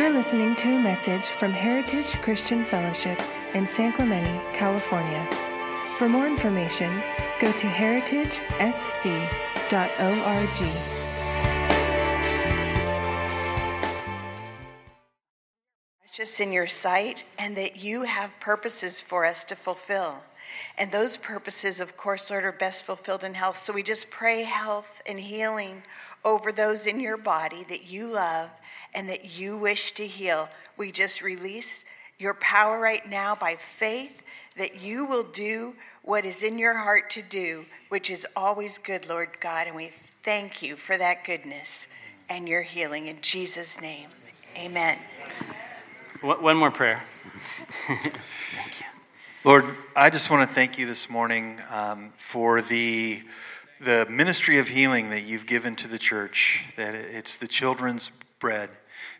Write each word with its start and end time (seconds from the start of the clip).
You're 0.00 0.08
listening 0.08 0.56
to 0.56 0.76
a 0.76 0.80
message 0.80 1.24
from 1.24 1.52
Heritage 1.52 2.06
Christian 2.22 2.64
Fellowship 2.64 3.20
in 3.52 3.66
San 3.66 3.92
Clemente, 3.92 4.40
California. 4.56 5.22
For 5.98 6.08
more 6.08 6.26
information, 6.26 6.90
go 7.38 7.52
to 7.52 7.66
heritagesc.org. 7.66 8.70
Precious 16.00 16.40
in 16.40 16.50
your 16.50 16.66
sight, 16.66 17.24
and 17.38 17.54
that 17.58 17.84
you 17.84 18.04
have 18.04 18.40
purposes 18.40 19.02
for 19.02 19.26
us 19.26 19.44
to 19.44 19.54
fulfill. 19.54 20.22
And 20.78 20.90
those 20.90 21.18
purposes, 21.18 21.78
of 21.78 21.98
course, 21.98 22.30
Lord, 22.30 22.44
are 22.44 22.52
best 22.52 22.84
fulfilled 22.84 23.22
in 23.22 23.34
health. 23.34 23.58
So 23.58 23.74
we 23.74 23.82
just 23.82 24.08
pray 24.08 24.44
health 24.44 25.02
and 25.04 25.20
healing 25.20 25.82
over 26.24 26.52
those 26.52 26.86
in 26.86 27.00
your 27.00 27.18
body 27.18 27.64
that 27.64 27.90
you 27.90 28.06
love 28.06 28.50
and 28.94 29.08
that 29.08 29.38
you 29.38 29.56
wish 29.56 29.92
to 29.92 30.06
heal. 30.06 30.48
We 30.76 30.92
just 30.92 31.22
release 31.22 31.84
your 32.18 32.34
power 32.34 32.78
right 32.78 33.06
now 33.08 33.34
by 33.34 33.56
faith 33.56 34.22
that 34.56 34.82
you 34.82 35.06
will 35.06 35.22
do 35.22 35.74
what 36.02 36.24
is 36.24 36.42
in 36.42 36.58
your 36.58 36.76
heart 36.76 37.10
to 37.10 37.22
do, 37.22 37.64
which 37.88 38.10
is 38.10 38.26
always 38.36 38.78
good, 38.78 39.08
Lord 39.08 39.28
God. 39.40 39.66
And 39.66 39.76
we 39.76 39.90
thank 40.22 40.62
you 40.62 40.76
for 40.76 40.96
that 40.98 41.24
goodness 41.24 41.88
and 42.28 42.48
your 42.48 42.62
healing. 42.62 43.06
In 43.06 43.20
Jesus' 43.20 43.80
name, 43.80 44.08
amen. 44.56 44.98
One 46.20 46.56
more 46.56 46.70
prayer. 46.70 47.02
Thank 47.86 48.04
you. 48.80 48.86
Lord, 49.42 49.64
I 49.96 50.10
just 50.10 50.28
want 50.28 50.46
to 50.46 50.54
thank 50.54 50.78
you 50.78 50.84
this 50.84 51.08
morning 51.08 51.58
um, 51.70 52.12
for 52.18 52.60
the, 52.60 53.22
the 53.80 54.06
ministry 54.10 54.58
of 54.58 54.68
healing 54.68 55.08
that 55.10 55.22
you've 55.22 55.46
given 55.46 55.76
to 55.76 55.88
the 55.88 55.98
church, 55.98 56.64
that 56.76 56.94
it's 56.94 57.38
the 57.38 57.48
children's 57.48 58.10
bread. 58.40 58.70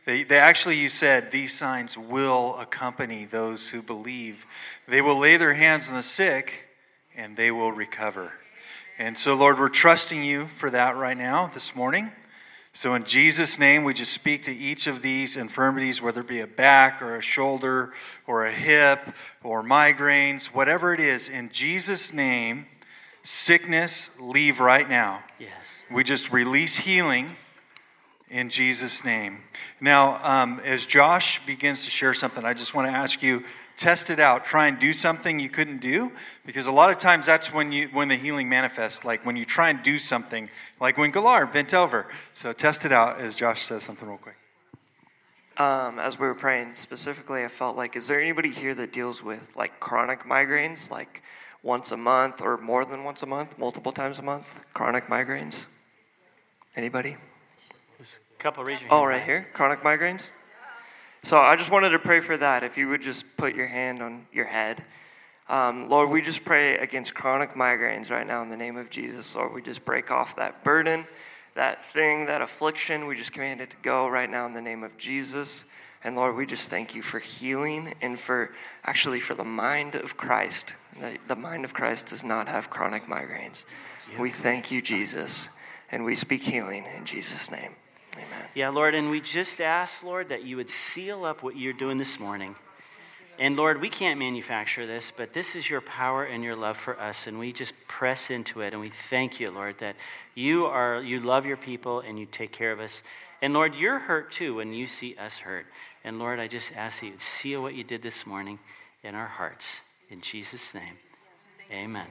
They, 0.06 0.24
they 0.24 0.38
actually, 0.38 0.76
you 0.76 0.88
said, 0.88 1.30
these 1.30 1.56
signs 1.56 1.96
will 1.96 2.56
accompany 2.58 3.26
those 3.26 3.68
who 3.68 3.82
believe. 3.82 4.46
They 4.88 5.00
will 5.00 5.18
lay 5.18 5.36
their 5.36 5.54
hands 5.54 5.88
on 5.88 5.94
the 5.94 6.02
sick 6.02 6.68
and 7.14 7.36
they 7.36 7.50
will 7.50 7.70
recover. 7.70 8.32
And 8.98 9.16
so, 9.16 9.34
Lord, 9.34 9.58
we're 9.58 9.68
trusting 9.68 10.24
you 10.24 10.46
for 10.46 10.70
that 10.70 10.96
right 10.96 11.16
now, 11.16 11.46
this 11.46 11.76
morning. 11.76 12.10
So, 12.72 12.94
in 12.94 13.04
Jesus' 13.04 13.58
name, 13.58 13.82
we 13.82 13.94
just 13.94 14.12
speak 14.12 14.44
to 14.44 14.54
each 14.54 14.86
of 14.86 15.02
these 15.02 15.36
infirmities, 15.36 16.00
whether 16.00 16.20
it 16.20 16.28
be 16.28 16.40
a 16.40 16.46
back 16.46 17.02
or 17.02 17.16
a 17.16 17.22
shoulder 17.22 17.92
or 18.26 18.44
a 18.44 18.52
hip 18.52 19.00
or 19.42 19.62
migraines, 19.62 20.46
whatever 20.46 20.94
it 20.94 21.00
is. 21.00 21.28
In 21.28 21.50
Jesus' 21.50 22.12
name, 22.12 22.66
sickness, 23.22 24.10
leave 24.20 24.60
right 24.60 24.88
now. 24.88 25.24
Yes. 25.38 25.50
We 25.90 26.04
just 26.04 26.32
release 26.32 26.76
healing 26.76 27.36
in 28.30 28.48
Jesus' 28.48 29.04
name. 29.04 29.42
Now, 29.80 30.20
um, 30.24 30.60
as 30.64 30.86
Josh 30.86 31.44
begins 31.44 31.84
to 31.84 31.90
share 31.90 32.14
something, 32.14 32.44
I 32.44 32.54
just 32.54 32.74
want 32.74 32.88
to 32.88 32.92
ask 32.92 33.22
you 33.22 33.44
test 33.80 34.10
it 34.10 34.20
out. 34.20 34.44
Try 34.44 34.66
and 34.68 34.78
do 34.78 34.92
something 34.92 35.40
you 35.40 35.48
couldn't 35.48 35.80
do 35.80 36.12
because 36.44 36.66
a 36.66 36.72
lot 36.72 36.90
of 36.90 36.98
times 36.98 37.26
that's 37.26 37.52
when 37.52 37.72
you 37.72 37.88
when 37.88 38.08
the 38.08 38.14
healing 38.14 38.48
manifests 38.48 39.04
like 39.04 39.24
when 39.24 39.36
you 39.36 39.44
try 39.44 39.70
and 39.70 39.82
do 39.82 39.98
something 39.98 40.50
like 40.78 40.98
when 40.98 41.10
galar 41.10 41.46
bent 41.46 41.72
over. 41.72 42.06
So 42.34 42.52
test 42.52 42.84
it 42.84 42.92
out 42.92 43.18
as 43.20 43.34
josh 43.34 43.64
says 43.64 43.82
something 43.82 44.06
real 44.06 44.18
quick. 44.18 44.36
Um, 45.56 45.98
as 45.98 46.18
we 46.18 46.26
were 46.26 46.34
praying 46.34 46.74
specifically 46.74 47.44
i 47.44 47.48
felt 47.48 47.76
like 47.76 47.96
is 47.96 48.06
there 48.06 48.20
anybody 48.20 48.50
here 48.50 48.74
that 48.74 48.92
deals 48.92 49.22
with 49.22 49.42
like 49.56 49.78
chronic 49.78 50.20
migraines 50.24 50.90
like 50.90 51.22
once 51.62 51.92
a 51.92 51.98
month 51.98 52.40
or 52.40 52.56
more 52.56 52.86
than 52.86 53.04
once 53.04 53.22
a 53.22 53.26
month 53.26 53.58
multiple 53.58 53.92
times 53.92 54.18
a 54.18 54.22
month 54.22 54.46
chronic 54.74 55.06
migraines? 55.06 55.66
Anybody 56.76 57.16
couple 58.40 58.64
raise 58.64 58.80
your 58.80 58.92
oh 58.92 59.04
right 59.04 59.22
here 59.22 59.46
chronic 59.52 59.82
migraines 59.82 60.30
so 61.22 61.36
I 61.36 61.56
just 61.56 61.70
wanted 61.70 61.90
to 61.90 61.98
pray 61.98 62.20
for 62.20 62.36
that. 62.36 62.64
If 62.64 62.78
you 62.78 62.88
would 62.88 63.02
just 63.02 63.36
put 63.36 63.54
your 63.54 63.66
hand 63.66 64.02
on 64.02 64.26
your 64.32 64.46
head. 64.46 64.82
Um, 65.48 65.90
Lord, 65.90 66.10
we 66.10 66.22
just 66.22 66.44
pray 66.44 66.76
against 66.76 67.12
chronic 67.12 67.54
migraines 67.54 68.10
right 68.10 68.26
now 68.26 68.42
in 68.42 68.48
the 68.48 68.56
name 68.56 68.76
of 68.76 68.88
Jesus. 68.88 69.34
Lord, 69.34 69.52
we 69.52 69.60
just 69.60 69.84
break 69.84 70.10
off 70.10 70.36
that 70.36 70.64
burden, 70.64 71.06
that 71.56 71.84
thing, 71.92 72.26
that 72.26 72.40
affliction. 72.40 73.06
We 73.06 73.16
just 73.16 73.32
command 73.32 73.60
it 73.60 73.70
to 73.70 73.76
go 73.82 74.08
right 74.08 74.30
now 74.30 74.46
in 74.46 74.54
the 74.54 74.62
name 74.62 74.82
of 74.82 74.96
Jesus. 74.96 75.64
And 76.02 76.16
Lord, 76.16 76.36
we 76.36 76.46
just 76.46 76.70
thank 76.70 76.94
you 76.94 77.02
for 77.02 77.18
healing 77.18 77.92
and 78.00 78.18
for 78.18 78.52
actually 78.84 79.20
for 79.20 79.34
the 79.34 79.44
mind 79.44 79.96
of 79.96 80.16
Christ. 80.16 80.72
The, 80.98 81.18
the 81.28 81.36
mind 81.36 81.64
of 81.64 81.74
Christ 81.74 82.06
does 82.06 82.24
not 82.24 82.48
have 82.48 82.70
chronic 82.70 83.02
migraines. 83.02 83.64
We 84.18 84.30
thank 84.30 84.70
you, 84.70 84.80
Jesus, 84.80 85.50
and 85.92 86.04
we 86.04 86.16
speak 86.16 86.42
healing 86.42 86.86
in 86.96 87.04
Jesus' 87.04 87.50
name. 87.50 87.74
Amen. 88.14 88.26
Yeah, 88.54 88.70
Lord, 88.70 88.94
and 88.94 89.10
we 89.10 89.20
just 89.20 89.60
ask, 89.60 90.02
Lord, 90.02 90.28
that 90.30 90.44
you 90.44 90.56
would 90.56 90.70
seal 90.70 91.24
up 91.24 91.42
what 91.42 91.56
you're 91.56 91.72
doing 91.72 91.98
this 91.98 92.18
morning. 92.18 92.54
And 93.38 93.56
Lord, 93.56 93.80
we 93.80 93.88
can't 93.88 94.18
manufacture 94.18 94.86
this, 94.86 95.12
but 95.16 95.32
this 95.32 95.56
is 95.56 95.68
your 95.70 95.80
power 95.80 96.24
and 96.24 96.44
your 96.44 96.54
love 96.54 96.76
for 96.76 97.00
us, 97.00 97.26
and 97.26 97.38
we 97.38 97.54
just 97.54 97.72
press 97.88 98.30
into 98.30 98.60
it. 98.60 98.74
And 98.74 98.82
we 98.82 98.90
thank 98.90 99.40
you, 99.40 99.50
Lord, 99.50 99.78
that 99.78 99.96
you 100.34 100.66
are 100.66 101.02
you 101.02 101.20
love 101.20 101.46
your 101.46 101.56
people 101.56 102.00
and 102.00 102.18
you 102.18 102.26
take 102.26 102.52
care 102.52 102.70
of 102.70 102.80
us. 102.80 103.02
And 103.40 103.54
Lord, 103.54 103.74
you're 103.74 103.98
hurt 103.98 104.30
too 104.30 104.56
when 104.56 104.74
you 104.74 104.86
see 104.86 105.16
us 105.16 105.38
hurt. 105.38 105.64
And 106.04 106.18
Lord, 106.18 106.38
I 106.38 106.48
just 106.48 106.76
ask 106.76 107.00
that 107.00 107.06
you 107.06 107.12
seal 107.16 107.62
what 107.62 107.74
you 107.74 107.82
did 107.82 108.02
this 108.02 108.26
morning 108.26 108.58
in 109.02 109.14
our 109.14 109.26
hearts. 109.26 109.80
In 110.10 110.20
Jesus' 110.20 110.74
name, 110.74 110.98
amen. 111.72 112.06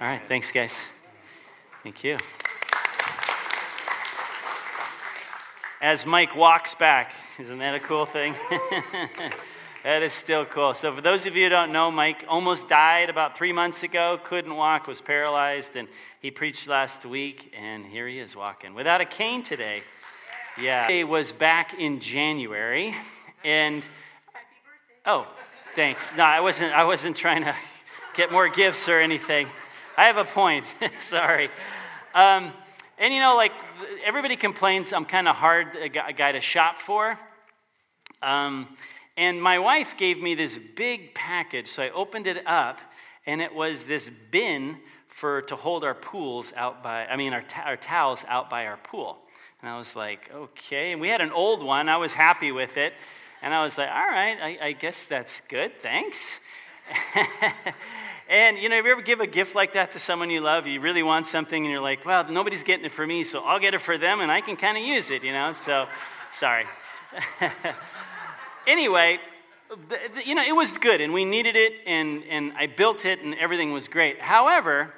All 0.00 0.06
right, 0.06 0.22
thanks, 0.26 0.50
guys. 0.50 0.80
Thank 1.82 2.02
you. 2.02 2.16
As 5.80 6.04
Mike 6.04 6.36
walks 6.36 6.74
back. 6.74 7.12
Isn't 7.38 7.58
that 7.58 7.74
a 7.74 7.80
cool 7.80 8.06
thing? 8.06 8.34
that 9.82 10.02
is 10.02 10.12
still 10.12 10.44
cool. 10.44 10.74
So, 10.74 10.94
for 10.94 11.00
those 11.00 11.26
of 11.26 11.36
you 11.36 11.44
who 11.44 11.48
don't 11.48 11.72
know, 11.72 11.90
Mike 11.90 12.24
almost 12.28 12.68
died 12.68 13.08
about 13.08 13.36
three 13.36 13.52
months 13.52 13.82
ago, 13.82 14.20
couldn't 14.22 14.54
walk, 14.54 14.86
was 14.86 15.00
paralyzed, 15.00 15.76
and 15.76 15.88
he 16.20 16.30
preached 16.30 16.68
last 16.68 17.06
week, 17.06 17.54
and 17.58 17.86
here 17.86 18.06
he 18.06 18.18
is 18.18 18.36
walking 18.36 18.74
without 18.74 19.00
a 19.00 19.06
cane 19.06 19.42
today. 19.42 19.82
Yeah. 20.60 20.88
He 20.88 21.04
was 21.04 21.32
back 21.32 21.74
in 21.74 22.00
January, 22.00 22.94
and 23.42 23.82
oh, 25.06 25.26
thanks. 25.74 26.10
No, 26.16 26.24
I 26.24 26.40
wasn't. 26.40 26.74
I 26.74 26.84
wasn't 26.84 27.16
trying 27.16 27.44
to 27.44 27.54
get 28.14 28.30
more 28.30 28.48
gifts 28.48 28.88
or 28.88 29.00
anything. 29.00 29.48
I 29.96 30.06
have 30.06 30.18
a 30.18 30.24
point. 30.24 30.66
Sorry. 30.98 31.48
Um, 32.14 32.52
and 33.00 33.14
you 33.14 33.18
know, 33.18 33.34
like 33.34 33.52
everybody 34.04 34.36
complains 34.36 34.92
I'm 34.92 35.06
kind 35.06 35.26
of 35.26 35.34
hard 35.34 35.74
a 35.74 35.88
guy 36.12 36.32
to 36.32 36.40
shop 36.40 36.78
for. 36.78 37.18
Um, 38.22 38.68
and 39.16 39.42
my 39.42 39.58
wife 39.58 39.96
gave 39.96 40.22
me 40.22 40.34
this 40.34 40.58
big 40.76 41.14
package, 41.14 41.68
so 41.68 41.82
I 41.82 41.90
opened 41.90 42.26
it 42.26 42.46
up, 42.46 42.78
and 43.26 43.40
it 43.40 43.54
was 43.54 43.84
this 43.84 44.10
bin 44.30 44.78
for 45.08 45.42
to 45.42 45.56
hold 45.56 45.82
our 45.82 45.94
pools 45.94 46.52
out 46.56 46.82
by, 46.82 47.06
I 47.06 47.16
mean, 47.16 47.32
our, 47.32 47.42
our 47.64 47.76
towels 47.76 48.24
out 48.28 48.48
by 48.48 48.66
our 48.66 48.76
pool. 48.76 49.18
And 49.60 49.70
I 49.70 49.76
was 49.76 49.96
like, 49.96 50.30
okay. 50.32 50.92
And 50.92 51.00
we 51.00 51.08
had 51.08 51.20
an 51.20 51.32
old 51.32 51.62
one. 51.62 51.88
I 51.88 51.96
was 51.96 52.14
happy 52.14 52.52
with 52.52 52.76
it. 52.76 52.94
And 53.42 53.52
I 53.52 53.62
was 53.62 53.76
like, 53.76 53.90
all 53.90 54.08
right, 54.08 54.38
I, 54.40 54.68
I 54.68 54.72
guess 54.72 55.06
that's 55.06 55.40
good. 55.48 55.72
Thanks. 55.82 56.38
And 58.30 58.58
you 58.58 58.68
know, 58.68 58.78
if 58.78 58.84
you 58.84 58.92
ever 58.92 59.02
give 59.02 59.18
a 59.18 59.26
gift 59.26 59.56
like 59.56 59.72
that 59.72 59.90
to 59.90 59.98
someone 59.98 60.30
you 60.30 60.40
love, 60.40 60.64
you 60.68 60.80
really 60.80 61.02
want 61.02 61.26
something, 61.26 61.64
and 61.64 61.70
you're 61.70 61.82
like, 61.82 62.06
well, 62.06 62.30
nobody's 62.30 62.62
getting 62.62 62.84
it 62.84 62.92
for 62.92 63.04
me, 63.04 63.24
so 63.24 63.40
I'll 63.40 63.58
get 63.58 63.74
it 63.74 63.80
for 63.80 63.98
them, 63.98 64.20
and 64.20 64.30
I 64.30 64.40
can 64.40 64.56
kind 64.56 64.78
of 64.78 64.84
use 64.84 65.10
it, 65.10 65.24
you 65.24 65.32
know? 65.32 65.52
So, 65.52 65.88
sorry. 66.30 66.66
anyway, 68.68 69.18
you 70.24 70.36
know, 70.36 70.44
it 70.44 70.54
was 70.54 70.78
good, 70.78 71.00
and 71.00 71.12
we 71.12 71.24
needed 71.24 71.56
it, 71.56 71.72
and, 71.88 72.22
and 72.30 72.52
I 72.56 72.68
built 72.68 73.04
it, 73.04 73.18
and 73.20 73.34
everything 73.34 73.72
was 73.72 73.88
great. 73.88 74.20
However, 74.20 74.94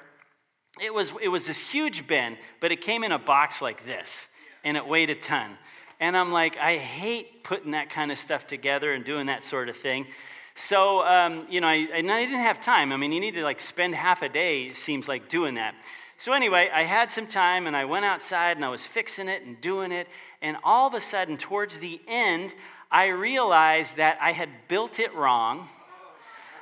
it 0.79 0.93
was, 0.93 1.15
it 1.23 1.29
was 1.29 1.47
this 1.47 1.59
huge 1.59 2.07
bin, 2.07 2.37
but 2.61 2.71
it 2.71 2.83
came 2.83 3.03
in 3.03 3.13
a 3.13 3.19
box 3.19 3.63
like 3.63 3.87
this, 3.87 4.27
and 4.63 4.77
it 4.77 4.87
weighed 4.87 5.09
a 5.09 5.15
ton. 5.15 5.57
And 6.01 6.19
I'm 6.19 6.33
like, 6.33 6.59
I 6.59 6.77
hate 6.77 7.45
putting 7.45 7.71
that 7.71 7.89
kind 7.89 8.13
of 8.13 8.19
stuff 8.19 8.47
together 8.47 8.93
and 8.93 9.07
doing 9.07 9.27
that 9.29 9.43
sort 9.43 9.71
of 9.71 9.77
thing. 9.79 10.07
So, 10.55 11.03
um, 11.03 11.47
you 11.49 11.61
know, 11.61 11.69
I, 11.69 11.89
and 11.95 12.11
I 12.11 12.25
didn't 12.25 12.41
have 12.41 12.61
time. 12.61 12.93
I 12.93 12.97
mean, 12.97 13.13
you 13.13 13.21
need 13.21 13.35
to 13.35 13.43
like 13.43 13.61
spend 13.61 13.95
half 13.95 14.23
a 14.23 14.29
day, 14.29 14.73
seems 14.73 15.09
like, 15.09 15.29
doing 15.29 15.55
that. 15.55 15.75
So, 16.19 16.33
anyway, 16.33 16.71
I 16.73 16.83
had 16.83 17.11
some 17.11 17.27
time 17.27 17.67
and 17.67 17.77
I 17.77 17.85
went 17.85 18.05
outside 18.05 18.57
and 18.57 18.65
I 18.65 18.69
was 18.69 18.87
fixing 18.87 19.29
it 19.29 19.43
and 19.43 19.61
doing 19.61 19.93
it. 19.93 20.07
And 20.41 20.57
all 20.63 20.87
of 20.87 20.95
a 20.95 21.01
sudden, 21.01 21.37
towards 21.37 21.79
the 21.79 22.01
end, 22.07 22.55
I 22.91 23.07
realized 23.07 23.97
that 23.97 24.19
I 24.21 24.33
had 24.33 24.51
built 24.69 24.99
it 24.99 25.15
wrong. 25.15 25.69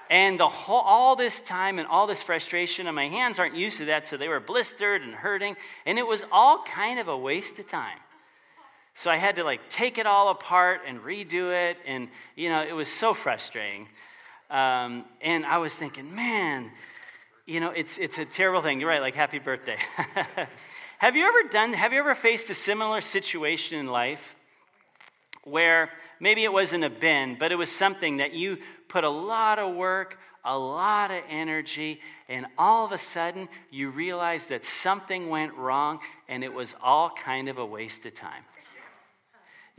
And 0.08 0.40
the 0.40 0.48
whole, 0.48 0.80
all 0.80 1.14
this 1.14 1.40
time 1.40 1.78
and 1.78 1.86
all 1.86 2.06
this 2.06 2.22
frustration, 2.22 2.86
and 2.86 2.96
my 2.96 3.08
hands 3.08 3.38
aren't 3.38 3.54
used 3.54 3.78
to 3.78 3.84
that, 3.86 4.08
so 4.08 4.16
they 4.16 4.28
were 4.28 4.40
blistered 4.40 5.02
and 5.02 5.14
hurting. 5.14 5.56
And 5.86 5.98
it 5.98 6.06
was 6.06 6.24
all 6.32 6.64
kind 6.64 6.98
of 6.98 7.08
a 7.08 7.16
waste 7.16 7.58
of 7.58 7.68
time. 7.68 7.98
So 9.00 9.10
I 9.10 9.16
had 9.16 9.36
to 9.36 9.44
like 9.44 9.70
take 9.70 9.96
it 9.96 10.04
all 10.04 10.28
apart 10.28 10.82
and 10.86 11.00
redo 11.00 11.50
it. 11.54 11.78
And, 11.86 12.08
you 12.36 12.50
know, 12.50 12.62
it 12.62 12.74
was 12.74 12.86
so 12.86 13.14
frustrating. 13.14 13.88
Um, 14.50 15.06
and 15.22 15.46
I 15.46 15.56
was 15.56 15.74
thinking, 15.74 16.14
man, 16.14 16.70
you 17.46 17.60
know, 17.60 17.70
it's, 17.70 17.96
it's 17.96 18.18
a 18.18 18.26
terrible 18.26 18.60
thing. 18.60 18.78
You're 18.78 18.90
right, 18.90 19.00
like 19.00 19.14
happy 19.14 19.38
birthday. 19.38 19.78
have 20.98 21.16
you 21.16 21.24
ever 21.26 21.48
done, 21.48 21.72
have 21.72 21.94
you 21.94 21.98
ever 21.98 22.14
faced 22.14 22.50
a 22.50 22.54
similar 22.54 23.00
situation 23.00 23.78
in 23.78 23.86
life 23.86 24.34
where 25.44 25.88
maybe 26.20 26.44
it 26.44 26.52
wasn't 26.52 26.84
a 26.84 26.90
bin, 26.90 27.38
but 27.40 27.52
it 27.52 27.56
was 27.56 27.70
something 27.70 28.18
that 28.18 28.34
you 28.34 28.58
put 28.86 29.04
a 29.04 29.08
lot 29.08 29.58
of 29.58 29.74
work, 29.74 30.18
a 30.44 30.58
lot 30.58 31.10
of 31.10 31.22
energy, 31.30 32.02
and 32.28 32.44
all 32.58 32.84
of 32.84 32.92
a 32.92 32.98
sudden 32.98 33.48
you 33.70 33.88
realize 33.88 34.44
that 34.44 34.62
something 34.62 35.30
went 35.30 35.54
wrong 35.54 36.00
and 36.28 36.44
it 36.44 36.52
was 36.52 36.76
all 36.82 37.08
kind 37.08 37.48
of 37.48 37.56
a 37.56 37.64
waste 37.64 38.04
of 38.04 38.14
time. 38.14 38.44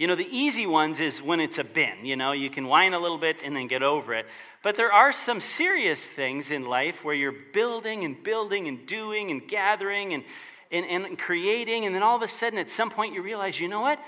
You 0.02 0.08
know, 0.08 0.16
the 0.16 0.36
easy 0.36 0.66
ones 0.66 1.00
is 1.00 1.22
when 1.22 1.40
it's 1.40 1.60
a 1.60 1.64
bin. 1.64 2.08
You 2.08 2.16
know, 2.16 2.32
you 2.32 2.50
can 2.50 2.66
whine 2.66 2.96
a 2.96 3.00
little 3.00 3.20
bit 3.20 3.38
and 3.44 3.56
then 3.56 3.68
get 3.68 3.84
over 3.84 4.16
it. 4.16 4.26
But 4.64 4.76
there 4.76 4.92
are 4.92 5.12
some 5.12 5.40
serious 5.40 6.04
things 6.04 6.50
in 6.50 6.66
life 6.66 7.04
where 7.04 7.14
you're 7.14 7.36
building 7.54 8.04
and 8.04 8.24
building 8.24 8.68
and 8.68 8.88
doing 8.88 9.30
and 9.30 9.48
gathering 9.48 10.16
and, 10.16 10.24
and, 10.72 11.06
and 11.06 11.20
creating, 11.20 11.86
and 11.86 11.94
then 11.94 12.02
all 12.02 12.16
of 12.16 12.24
a 12.24 12.28
sudden 12.28 12.58
at 12.58 12.68
some 12.72 12.90
point 12.90 13.14
you 13.14 13.22
realize, 13.22 13.60
you 13.60 13.68
know 13.68 13.82
what? 13.82 14.00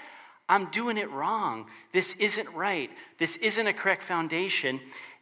I'm 0.49 0.65
doing 0.71 0.97
it 0.97 1.11
wrong. 1.11 1.67
This 1.91 2.15
isn't 2.17 2.49
right. 2.55 2.89
This 3.19 3.35
isn't 3.35 3.67
a 3.67 3.73
correct 3.73 4.01
foundation. 4.01 4.79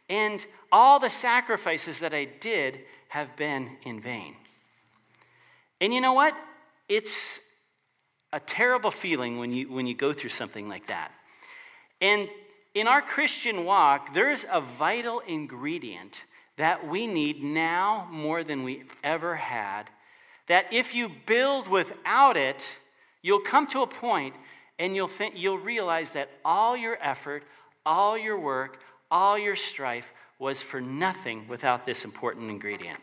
And 0.08 0.42
all 0.72 0.98
the 0.98 1.10
sacrifices 1.10 1.98
that 1.98 2.14
I 2.14 2.24
did 2.24 2.80
have 3.08 3.36
been 3.36 3.76
in 3.84 4.00
vain. 4.00 4.36
And 5.82 5.92
you 5.92 6.00
know 6.00 6.14
what? 6.14 6.34
It's 6.88 7.40
a 8.32 8.40
terrible 8.40 8.90
feeling 8.90 9.38
when 9.38 9.52
you, 9.52 9.70
when 9.70 9.86
you 9.86 9.94
go 9.94 10.12
through 10.12 10.30
something 10.30 10.68
like 10.68 10.86
that. 10.86 11.12
And 12.00 12.28
in 12.74 12.88
our 12.88 13.02
Christian 13.02 13.64
walk, 13.64 14.14
there's 14.14 14.46
a 14.50 14.60
vital 14.60 15.20
ingredient 15.20 16.24
that 16.56 16.86
we 16.86 17.06
need 17.06 17.42
now 17.42 18.08
more 18.10 18.44
than 18.44 18.64
we 18.64 18.84
ever 19.04 19.36
had. 19.36 19.84
That 20.48 20.66
if 20.72 20.94
you 20.94 21.10
build 21.26 21.68
without 21.68 22.36
it, 22.36 22.66
you'll 23.22 23.40
come 23.40 23.66
to 23.68 23.82
a 23.82 23.86
point 23.86 24.34
and 24.78 24.96
you'll, 24.96 25.08
think, 25.08 25.34
you'll 25.36 25.58
realize 25.58 26.10
that 26.10 26.30
all 26.44 26.76
your 26.76 26.98
effort, 27.00 27.44
all 27.84 28.16
your 28.16 28.38
work, 28.38 28.80
all 29.10 29.38
your 29.38 29.56
strife 29.56 30.12
was 30.38 30.60
for 30.60 30.80
nothing 30.80 31.46
without 31.46 31.86
this 31.86 32.04
important 32.04 32.50
ingredient. 32.50 32.98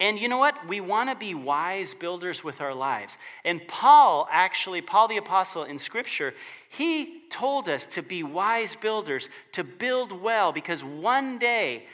And 0.00 0.18
you 0.18 0.28
know 0.28 0.38
what? 0.38 0.68
We 0.68 0.80
want 0.80 1.10
to 1.10 1.16
be 1.16 1.34
wise 1.34 1.92
builders 1.92 2.44
with 2.44 2.60
our 2.60 2.74
lives. 2.74 3.18
And 3.44 3.66
Paul, 3.66 4.28
actually, 4.30 4.80
Paul 4.80 5.08
the 5.08 5.16
Apostle 5.16 5.64
in 5.64 5.78
Scripture, 5.78 6.34
he 6.68 7.22
told 7.30 7.68
us 7.68 7.84
to 7.86 8.02
be 8.02 8.22
wise 8.22 8.76
builders, 8.76 9.28
to 9.52 9.64
build 9.64 10.12
well, 10.12 10.52
because 10.52 10.84
one 10.84 11.38
day 11.38 11.86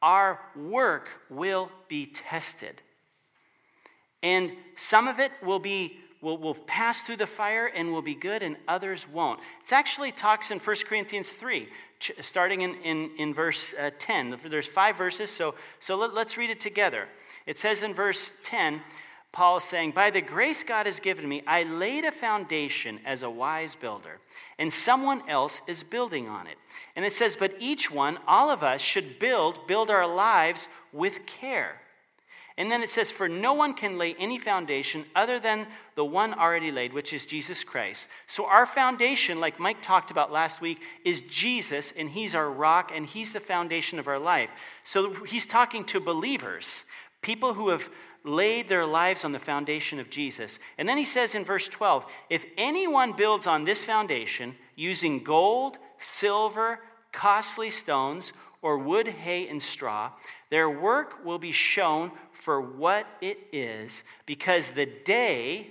our 0.00 0.40
work 0.56 1.10
will 1.28 1.70
be 1.88 2.06
tested. 2.06 2.80
And 4.22 4.52
some 4.74 5.06
of 5.06 5.18
it 5.18 5.32
will 5.42 5.58
be 5.58 5.98
will, 6.20 6.38
will 6.38 6.54
pass 6.54 7.02
through 7.02 7.16
the 7.16 7.26
fire 7.26 7.66
and 7.66 7.92
will 7.92 8.02
be 8.02 8.14
good, 8.14 8.42
and 8.42 8.56
others 8.68 9.06
won't. 9.08 9.40
It 9.64 9.72
actually 9.72 10.12
talks 10.12 10.50
in 10.50 10.58
1 10.58 10.76
Corinthians 10.86 11.28
3, 11.28 11.68
starting 12.20 12.60
in, 12.62 12.74
in, 12.82 13.10
in 13.18 13.34
verse 13.34 13.74
uh, 13.74 13.90
10. 13.98 14.38
There's 14.48 14.66
five 14.66 14.96
verses, 14.96 15.30
so, 15.30 15.54
so 15.78 15.96
let, 15.96 16.14
let's 16.14 16.36
read 16.36 16.50
it 16.50 16.60
together. 16.60 17.08
It 17.46 17.58
says 17.58 17.82
in 17.82 17.94
verse 17.94 18.30
10, 18.42 18.80
Paul 19.32 19.58
is 19.58 19.64
saying, 19.64 19.92
By 19.92 20.10
the 20.10 20.20
grace 20.20 20.64
God 20.64 20.86
has 20.86 21.00
given 21.00 21.28
me, 21.28 21.42
I 21.46 21.62
laid 21.62 22.04
a 22.04 22.12
foundation 22.12 23.00
as 23.06 23.22
a 23.22 23.30
wise 23.30 23.76
builder, 23.76 24.18
and 24.58 24.72
someone 24.72 25.28
else 25.28 25.62
is 25.66 25.82
building 25.84 26.28
on 26.28 26.46
it. 26.46 26.58
And 26.96 27.04
it 27.04 27.12
says, 27.12 27.36
But 27.36 27.54
each 27.60 27.90
one, 27.90 28.18
all 28.26 28.50
of 28.50 28.62
us, 28.62 28.80
should 28.80 29.18
build, 29.18 29.66
build 29.66 29.88
our 29.88 30.06
lives 30.06 30.68
with 30.92 31.26
care. 31.26 31.79
And 32.60 32.70
then 32.70 32.82
it 32.82 32.90
says, 32.90 33.10
For 33.10 33.26
no 33.26 33.54
one 33.54 33.72
can 33.72 33.96
lay 33.96 34.14
any 34.18 34.38
foundation 34.38 35.06
other 35.16 35.40
than 35.40 35.66
the 35.94 36.04
one 36.04 36.34
already 36.34 36.70
laid, 36.70 36.92
which 36.92 37.14
is 37.14 37.24
Jesus 37.24 37.64
Christ. 37.64 38.06
So 38.26 38.44
our 38.44 38.66
foundation, 38.66 39.40
like 39.40 39.58
Mike 39.58 39.80
talked 39.80 40.10
about 40.10 40.30
last 40.30 40.60
week, 40.60 40.82
is 41.02 41.22
Jesus, 41.22 41.90
and 41.96 42.10
He's 42.10 42.34
our 42.34 42.50
rock, 42.50 42.92
and 42.94 43.06
He's 43.06 43.32
the 43.32 43.40
foundation 43.40 43.98
of 43.98 44.06
our 44.06 44.18
life. 44.18 44.50
So 44.84 45.24
He's 45.24 45.46
talking 45.46 45.86
to 45.86 46.00
believers, 46.00 46.84
people 47.22 47.54
who 47.54 47.70
have 47.70 47.88
laid 48.24 48.68
their 48.68 48.84
lives 48.84 49.24
on 49.24 49.32
the 49.32 49.38
foundation 49.38 49.98
of 49.98 50.10
Jesus. 50.10 50.58
And 50.76 50.86
then 50.86 50.98
He 50.98 51.06
says 51.06 51.34
in 51.34 51.46
verse 51.46 51.66
12, 51.66 52.04
If 52.28 52.44
anyone 52.58 53.14
builds 53.14 53.46
on 53.46 53.64
this 53.64 53.86
foundation 53.86 54.54
using 54.76 55.24
gold, 55.24 55.78
silver, 55.96 56.80
costly 57.10 57.70
stones, 57.70 58.34
or 58.60 58.76
wood, 58.76 59.08
hay, 59.08 59.48
and 59.48 59.62
straw, 59.62 60.10
their 60.50 60.68
work 60.68 61.24
will 61.24 61.38
be 61.38 61.52
shown 61.52 62.12
for 62.40 62.60
what 62.60 63.06
it 63.20 63.38
is, 63.52 64.02
because 64.26 64.70
the 64.70 64.86
day 64.86 65.68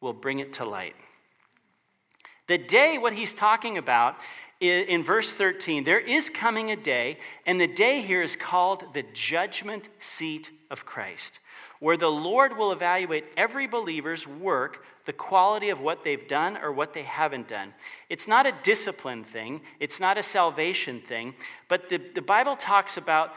will 0.00 0.12
bring 0.12 0.38
it 0.38 0.54
to 0.54 0.64
light. 0.64 0.94
The 2.46 2.58
day, 2.58 2.96
what 2.98 3.12
he's 3.12 3.34
talking 3.34 3.76
about 3.76 4.16
in 4.60 5.04
verse 5.04 5.30
13, 5.30 5.84
there 5.84 6.00
is 6.00 6.30
coming 6.30 6.70
a 6.70 6.76
day, 6.76 7.18
and 7.46 7.60
the 7.60 7.66
day 7.66 8.02
here 8.02 8.22
is 8.22 8.36
called 8.36 8.84
the 8.94 9.04
judgment 9.12 9.88
seat 9.98 10.50
of 10.70 10.84
Christ, 10.84 11.38
where 11.78 11.96
the 11.96 12.08
Lord 12.08 12.56
will 12.56 12.72
evaluate 12.72 13.24
every 13.36 13.66
believer's 13.66 14.26
work, 14.26 14.84
the 15.04 15.12
quality 15.12 15.68
of 15.68 15.80
what 15.80 16.02
they've 16.02 16.26
done 16.26 16.56
or 16.56 16.72
what 16.72 16.92
they 16.92 17.04
haven't 17.04 17.48
done. 17.48 17.72
It's 18.08 18.26
not 18.26 18.46
a 18.46 18.54
discipline 18.62 19.24
thing, 19.24 19.60
it's 19.78 20.00
not 20.00 20.18
a 20.18 20.22
salvation 20.22 21.00
thing, 21.02 21.34
but 21.68 21.88
the, 21.88 22.00
the 22.14 22.22
Bible 22.22 22.56
talks 22.56 22.96
about 22.96 23.34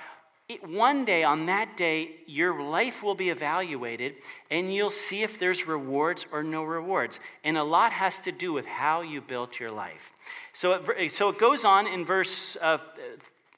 one 0.57 1.05
day, 1.05 1.23
on 1.23 1.45
that 1.47 1.77
day, 1.77 2.11
your 2.25 2.61
life 2.61 3.03
will 3.03 3.15
be 3.15 3.29
evaluated 3.29 4.15
and 4.49 4.73
you'll 4.73 4.89
see 4.89 5.23
if 5.23 5.39
there's 5.39 5.67
rewards 5.67 6.25
or 6.31 6.43
no 6.43 6.63
rewards. 6.63 7.19
And 7.43 7.57
a 7.57 7.63
lot 7.63 7.91
has 7.91 8.19
to 8.19 8.31
do 8.31 8.53
with 8.53 8.65
how 8.65 9.01
you 9.01 9.21
built 9.21 9.59
your 9.59 9.71
life. 9.71 10.13
So 10.53 10.73
it, 10.73 11.11
so 11.11 11.29
it 11.29 11.37
goes 11.37 11.65
on 11.65 11.87
in 11.87 12.05
verse 12.05 12.57
uh, 12.61 12.77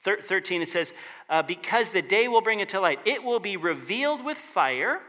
13, 0.02 0.62
it 0.62 0.68
says, 0.68 0.92
uh, 1.30 1.42
Because 1.42 1.90
the 1.90 2.02
day 2.02 2.28
will 2.28 2.42
bring 2.42 2.60
it 2.60 2.68
to 2.70 2.80
light, 2.80 3.00
it 3.04 3.22
will 3.22 3.40
be 3.40 3.56
revealed 3.56 4.24
with 4.24 4.36
fire, 4.36 5.00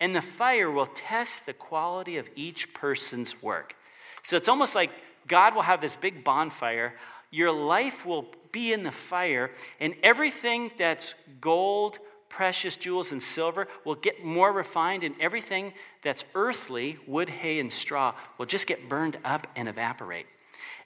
and 0.00 0.16
the 0.16 0.22
fire 0.22 0.70
will 0.70 0.86
test 0.86 1.44
the 1.46 1.52
quality 1.52 2.16
of 2.16 2.28
each 2.34 2.72
person's 2.72 3.42
work. 3.42 3.74
So 4.22 4.36
it's 4.36 4.48
almost 4.48 4.74
like 4.74 4.90
God 5.26 5.54
will 5.54 5.62
have 5.62 5.80
this 5.80 5.96
big 5.96 6.24
bonfire. 6.24 6.94
Your 7.30 7.52
life 7.52 8.06
will 8.06 8.26
be 8.52 8.72
in 8.72 8.82
the 8.82 8.92
fire, 8.92 9.50
and 9.80 9.94
everything 10.02 10.70
that's 10.78 11.14
gold, 11.40 11.98
precious 12.28 12.76
jewels, 12.76 13.12
and 13.12 13.22
silver 13.22 13.68
will 13.84 13.94
get 13.94 14.24
more 14.24 14.52
refined, 14.52 15.04
and 15.04 15.14
everything 15.20 15.72
that's 16.02 16.24
earthly, 16.34 16.98
wood, 17.06 17.28
hay, 17.28 17.58
and 17.58 17.72
straw, 17.72 18.14
will 18.38 18.46
just 18.46 18.66
get 18.66 18.88
burned 18.88 19.18
up 19.24 19.46
and 19.56 19.68
evaporate. 19.68 20.26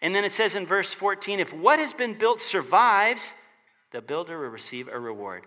And 0.01 0.15
then 0.15 0.25
it 0.25 0.33
says 0.33 0.57
in 0.57 0.67
verse 0.67 0.93
14 0.93 1.39
if 1.39 1.53
what 1.53 1.79
has 1.79 1.93
been 1.93 2.15
built 2.15 2.41
survives, 2.41 3.35
the 3.93 4.03
builder 4.03 4.39
will 4.39 4.49
receive 4.49 4.89
a 4.89 4.99
reward. 4.99 5.45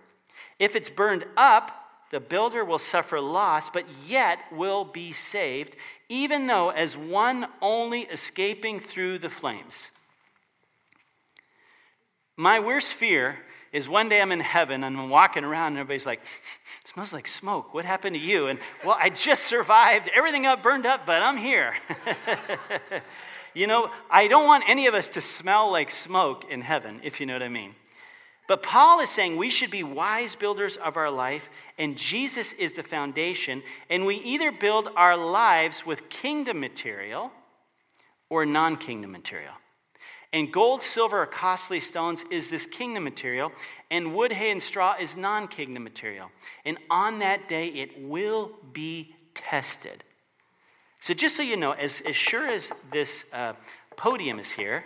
If 0.59 0.75
it's 0.75 0.89
burned 0.89 1.25
up, 1.35 1.85
the 2.11 2.19
builder 2.19 2.63
will 2.63 2.79
suffer 2.79 3.19
loss, 3.19 3.69
but 3.69 3.85
yet 4.07 4.39
will 4.51 4.85
be 4.85 5.11
saved, 5.11 5.75
even 6.07 6.47
though 6.47 6.69
as 6.69 6.95
one 6.95 7.47
only 7.61 8.01
escaping 8.03 8.79
through 8.79 9.19
the 9.19 9.29
flames. 9.29 9.91
My 12.37 12.59
worst 12.59 12.93
fear 12.93 13.37
is 13.71 13.89
one 13.89 14.09
day 14.09 14.21
I'm 14.21 14.31
in 14.31 14.39
heaven 14.39 14.83
and 14.83 14.97
I'm 14.97 15.09
walking 15.09 15.43
around 15.43 15.73
and 15.73 15.79
everybody's 15.79 16.05
like, 16.05 16.21
smells 16.85 17.13
like 17.13 17.27
smoke. 17.27 17.73
What 17.73 17.85
happened 17.85 18.15
to 18.15 18.21
you? 18.21 18.47
And 18.47 18.59
well, 18.83 18.97
I 18.99 19.09
just 19.09 19.43
survived. 19.43 20.09
Everything 20.13 20.43
got 20.43 20.63
burned 20.63 20.85
up, 20.85 21.05
but 21.05 21.21
I'm 21.21 21.37
here. 21.37 21.75
you 23.53 23.67
know, 23.67 23.89
I 24.09 24.27
don't 24.27 24.45
want 24.45 24.63
any 24.67 24.87
of 24.87 24.93
us 24.93 25.09
to 25.09 25.21
smell 25.21 25.71
like 25.71 25.91
smoke 25.91 26.45
in 26.49 26.61
heaven, 26.61 27.01
if 27.03 27.19
you 27.19 27.25
know 27.25 27.33
what 27.33 27.43
I 27.43 27.49
mean. 27.49 27.75
But 28.47 28.61
Paul 28.61 28.99
is 28.99 29.09
saying 29.09 29.37
we 29.37 29.49
should 29.49 29.71
be 29.71 29.83
wise 29.83 30.35
builders 30.35 30.77
of 30.77 30.97
our 30.97 31.09
life, 31.09 31.49
and 31.79 31.97
Jesus 31.97 32.53
is 32.53 32.73
the 32.73 32.83
foundation. 32.83 33.63
And 33.89 34.05
we 34.05 34.17
either 34.17 34.51
build 34.51 34.89
our 34.95 35.17
lives 35.17 35.85
with 35.85 36.09
kingdom 36.09 36.59
material 36.59 37.31
or 38.29 38.45
non 38.45 38.77
kingdom 38.77 39.11
material. 39.11 39.53
And 40.35 40.51
gold, 40.51 40.81
silver, 40.81 41.21
or 41.21 41.25
costly 41.25 41.79
stones 41.79 42.25
is 42.29 42.49
this 42.49 42.65
kingdom 42.65 43.05
material, 43.05 43.53
and 43.89 44.13
wood, 44.13 44.33
hay, 44.33 44.51
and 44.51 44.61
straw 44.61 44.97
is 44.99 45.15
non 45.15 45.47
kingdom 45.47 45.85
material. 45.85 46.29
And 46.65 46.77
on 46.89 47.19
that 47.19 47.47
day, 47.47 47.67
it 47.69 48.03
will 48.03 48.51
be 48.73 49.15
tested. 49.33 50.03
So, 50.99 51.13
just 51.13 51.37
so 51.37 51.41
you 51.41 51.55
know, 51.55 51.71
as, 51.71 52.01
as 52.01 52.17
sure 52.17 52.45
as 52.45 52.69
this 52.91 53.23
uh, 53.31 53.53
podium 53.95 54.37
is 54.37 54.51
here, 54.51 54.83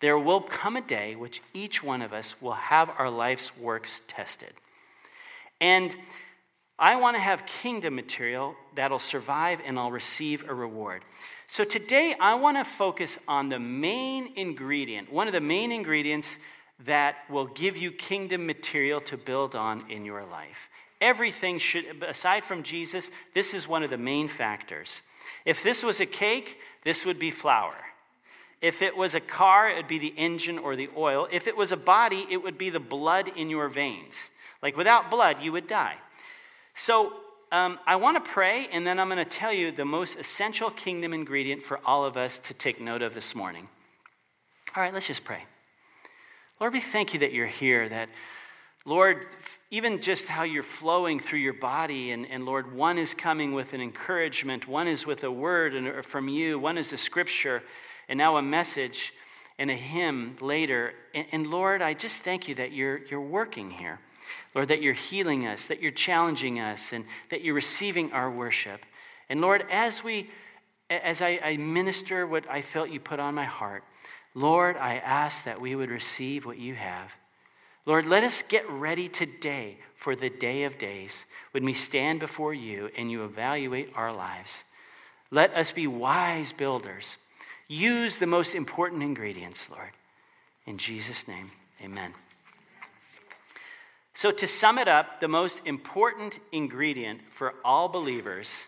there 0.00 0.18
will 0.18 0.42
come 0.42 0.76
a 0.76 0.82
day 0.82 1.16
which 1.16 1.40
each 1.54 1.82
one 1.82 2.02
of 2.02 2.12
us 2.12 2.36
will 2.42 2.52
have 2.52 2.90
our 2.98 3.08
life's 3.08 3.56
works 3.56 4.02
tested. 4.08 4.52
And 5.58 5.96
I 6.78 6.96
want 6.96 7.16
to 7.16 7.22
have 7.22 7.46
kingdom 7.46 7.94
material 7.94 8.54
that'll 8.74 8.98
survive 8.98 9.60
and 9.64 9.78
I'll 9.78 9.90
receive 9.90 10.46
a 10.46 10.52
reward. 10.52 11.02
So 11.48 11.64
today 11.64 12.14
I 12.18 12.34
want 12.34 12.56
to 12.56 12.64
focus 12.64 13.18
on 13.28 13.48
the 13.48 13.58
main 13.58 14.32
ingredient, 14.36 15.12
one 15.12 15.26
of 15.28 15.32
the 15.32 15.40
main 15.40 15.70
ingredients 15.70 16.36
that 16.84 17.16
will 17.30 17.46
give 17.46 17.76
you 17.76 17.92
kingdom 17.92 18.46
material 18.46 19.00
to 19.02 19.16
build 19.16 19.54
on 19.54 19.88
in 19.90 20.04
your 20.04 20.24
life. 20.24 20.68
Everything 21.00 21.58
should, 21.58 22.02
aside 22.02 22.44
from 22.44 22.62
Jesus, 22.62 23.10
this 23.34 23.54
is 23.54 23.68
one 23.68 23.82
of 23.82 23.90
the 23.90 23.98
main 23.98 24.28
factors. 24.28 25.02
If 25.44 25.62
this 25.62 25.82
was 25.82 26.00
a 26.00 26.06
cake, 26.06 26.58
this 26.84 27.06
would 27.06 27.18
be 27.18 27.30
flour. 27.30 27.74
If 28.60 28.82
it 28.82 28.96
was 28.96 29.14
a 29.14 29.20
car, 29.20 29.70
it 29.70 29.76
would 29.76 29.88
be 29.88 29.98
the 29.98 30.14
engine 30.16 30.58
or 30.58 30.74
the 30.74 30.88
oil. 30.96 31.28
If 31.30 31.46
it 31.46 31.56
was 31.56 31.72
a 31.72 31.76
body, 31.76 32.26
it 32.30 32.38
would 32.38 32.58
be 32.58 32.70
the 32.70 32.80
blood 32.80 33.30
in 33.36 33.50
your 33.50 33.68
veins. 33.68 34.30
Like 34.62 34.76
without 34.76 35.10
blood, 35.10 35.42
you 35.42 35.52
would 35.52 35.66
die. 35.66 35.96
So 36.74 37.12
um, 37.52 37.78
I 37.86 37.96
want 37.96 38.22
to 38.22 38.30
pray, 38.30 38.68
and 38.72 38.86
then 38.86 38.98
I'm 38.98 39.08
going 39.08 39.18
to 39.18 39.24
tell 39.24 39.52
you 39.52 39.70
the 39.70 39.84
most 39.84 40.18
essential 40.18 40.70
kingdom 40.70 41.14
ingredient 41.14 41.64
for 41.64 41.80
all 41.86 42.04
of 42.04 42.16
us 42.16 42.38
to 42.40 42.54
take 42.54 42.80
note 42.80 43.02
of 43.02 43.14
this 43.14 43.34
morning. 43.34 43.68
All 44.74 44.82
right, 44.82 44.92
let's 44.92 45.06
just 45.06 45.24
pray. 45.24 45.44
Lord, 46.60 46.72
we 46.72 46.80
thank 46.80 47.14
you 47.14 47.20
that 47.20 47.32
you're 47.32 47.46
here, 47.46 47.88
that, 47.88 48.08
Lord, 48.84 49.26
even 49.70 50.00
just 50.00 50.26
how 50.26 50.42
you're 50.42 50.62
flowing 50.62 51.20
through 51.20 51.38
your 51.38 51.54
body, 51.54 52.10
and, 52.10 52.26
and 52.28 52.44
Lord, 52.44 52.74
one 52.74 52.98
is 52.98 53.14
coming 53.14 53.52
with 53.52 53.74
an 53.74 53.80
encouragement, 53.80 54.66
one 54.66 54.88
is 54.88 55.06
with 55.06 55.22
a 55.22 55.30
word 55.30 55.74
uh, 55.76 56.02
from 56.02 56.28
you, 56.28 56.58
one 56.58 56.78
is 56.78 56.92
a 56.92 56.96
scripture, 56.96 57.62
and 58.08 58.18
now 58.18 58.36
a 58.38 58.42
message 58.42 59.12
and 59.58 59.70
a 59.70 59.74
hymn 59.74 60.36
later. 60.40 60.94
And, 61.14 61.26
and 61.32 61.46
Lord, 61.46 61.80
I 61.82 61.94
just 61.94 62.22
thank 62.22 62.48
you 62.48 62.54
that 62.56 62.72
you're, 62.72 62.98
you're 63.06 63.20
working 63.20 63.70
here. 63.70 64.00
Lord, 64.54 64.68
that 64.68 64.82
you're 64.82 64.92
healing 64.92 65.46
us, 65.46 65.64
that 65.66 65.80
you're 65.80 65.90
challenging 65.90 66.60
us, 66.60 66.92
and 66.92 67.04
that 67.30 67.42
you're 67.42 67.54
receiving 67.54 68.12
our 68.12 68.30
worship. 68.30 68.84
And 69.28 69.40
Lord, 69.40 69.64
as 69.70 70.04
we 70.04 70.30
as 70.88 71.20
I, 71.20 71.40
I 71.42 71.56
minister 71.56 72.26
what 72.26 72.48
I 72.48 72.62
felt 72.62 72.90
you 72.90 73.00
put 73.00 73.18
on 73.18 73.34
my 73.34 73.44
heart, 73.44 73.82
Lord, 74.34 74.76
I 74.76 74.96
ask 74.96 75.44
that 75.44 75.60
we 75.60 75.74
would 75.74 75.90
receive 75.90 76.46
what 76.46 76.58
you 76.58 76.74
have. 76.74 77.12
Lord, 77.86 78.06
let 78.06 78.24
us 78.24 78.42
get 78.42 78.68
ready 78.68 79.08
today 79.08 79.78
for 79.96 80.14
the 80.14 80.28
day 80.28 80.64
of 80.64 80.78
days 80.78 81.24
when 81.52 81.64
we 81.64 81.74
stand 81.74 82.20
before 82.20 82.52
you 82.52 82.90
and 82.96 83.10
you 83.10 83.24
evaluate 83.24 83.92
our 83.94 84.12
lives. 84.12 84.64
Let 85.30 85.54
us 85.54 85.72
be 85.72 85.86
wise 85.86 86.52
builders. 86.52 87.18
Use 87.68 88.18
the 88.18 88.26
most 88.26 88.54
important 88.54 89.02
ingredients, 89.02 89.70
Lord. 89.70 89.90
In 90.66 90.78
Jesus' 90.78 91.26
name, 91.26 91.50
amen. 91.82 92.12
So, 94.16 94.30
to 94.30 94.46
sum 94.46 94.78
it 94.78 94.88
up, 94.88 95.20
the 95.20 95.28
most 95.28 95.60
important 95.66 96.40
ingredient 96.50 97.20
for 97.28 97.52
all 97.62 97.86
believers 97.90 98.64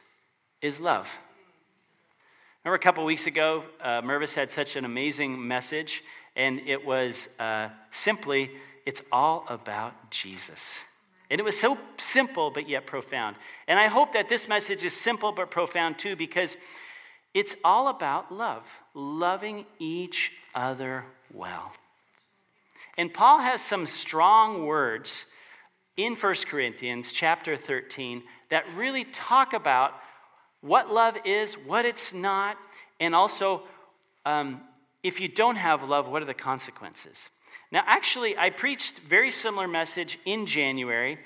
is 0.60 0.78
love. 0.78 1.08
Remember 2.62 2.76
a 2.76 2.78
couple 2.78 3.02
weeks 3.06 3.26
ago, 3.26 3.64
uh, 3.80 4.02
Mervis 4.02 4.34
had 4.34 4.50
such 4.50 4.76
an 4.76 4.84
amazing 4.84 5.48
message, 5.48 6.04
and 6.36 6.60
it 6.66 6.84
was 6.84 7.30
uh, 7.38 7.70
simply, 7.90 8.50
it's 8.84 9.00
all 9.10 9.46
about 9.48 10.10
Jesus. 10.10 10.80
And 11.30 11.40
it 11.40 11.44
was 11.44 11.58
so 11.58 11.78
simple 11.96 12.50
but 12.50 12.68
yet 12.68 12.84
profound. 12.84 13.36
And 13.66 13.78
I 13.78 13.86
hope 13.86 14.12
that 14.12 14.28
this 14.28 14.48
message 14.48 14.84
is 14.84 14.92
simple 14.92 15.32
but 15.32 15.50
profound 15.50 15.98
too, 15.98 16.14
because 16.14 16.58
it's 17.32 17.56
all 17.64 17.88
about 17.88 18.30
love, 18.30 18.68
loving 18.92 19.64
each 19.78 20.30
other 20.54 21.06
well. 21.32 21.72
And 22.98 23.14
Paul 23.14 23.38
has 23.38 23.62
some 23.62 23.86
strong 23.86 24.66
words 24.66 25.24
in 25.98 26.14
1 26.14 26.34
Corinthians 26.48 27.12
chapter 27.12 27.56
13 27.56 28.22
that 28.50 28.64
really 28.76 29.04
talk 29.04 29.52
about 29.52 29.92
what 30.60 30.90
love 30.90 31.16
is, 31.24 31.54
what 31.54 31.84
it's 31.84 32.14
not, 32.14 32.56
and 33.00 33.14
also 33.14 33.64
um, 34.24 34.60
if 35.02 35.20
you 35.20 35.28
don't 35.28 35.56
have 35.56 35.82
love, 35.82 36.08
what 36.08 36.22
are 36.22 36.26
the 36.26 36.34
consequences? 36.34 37.30
Now, 37.72 37.82
actually, 37.84 38.38
I 38.38 38.50
preached 38.50 39.00
very 39.00 39.32
similar 39.32 39.66
message 39.66 40.18
in 40.24 40.46
January, 40.46 41.18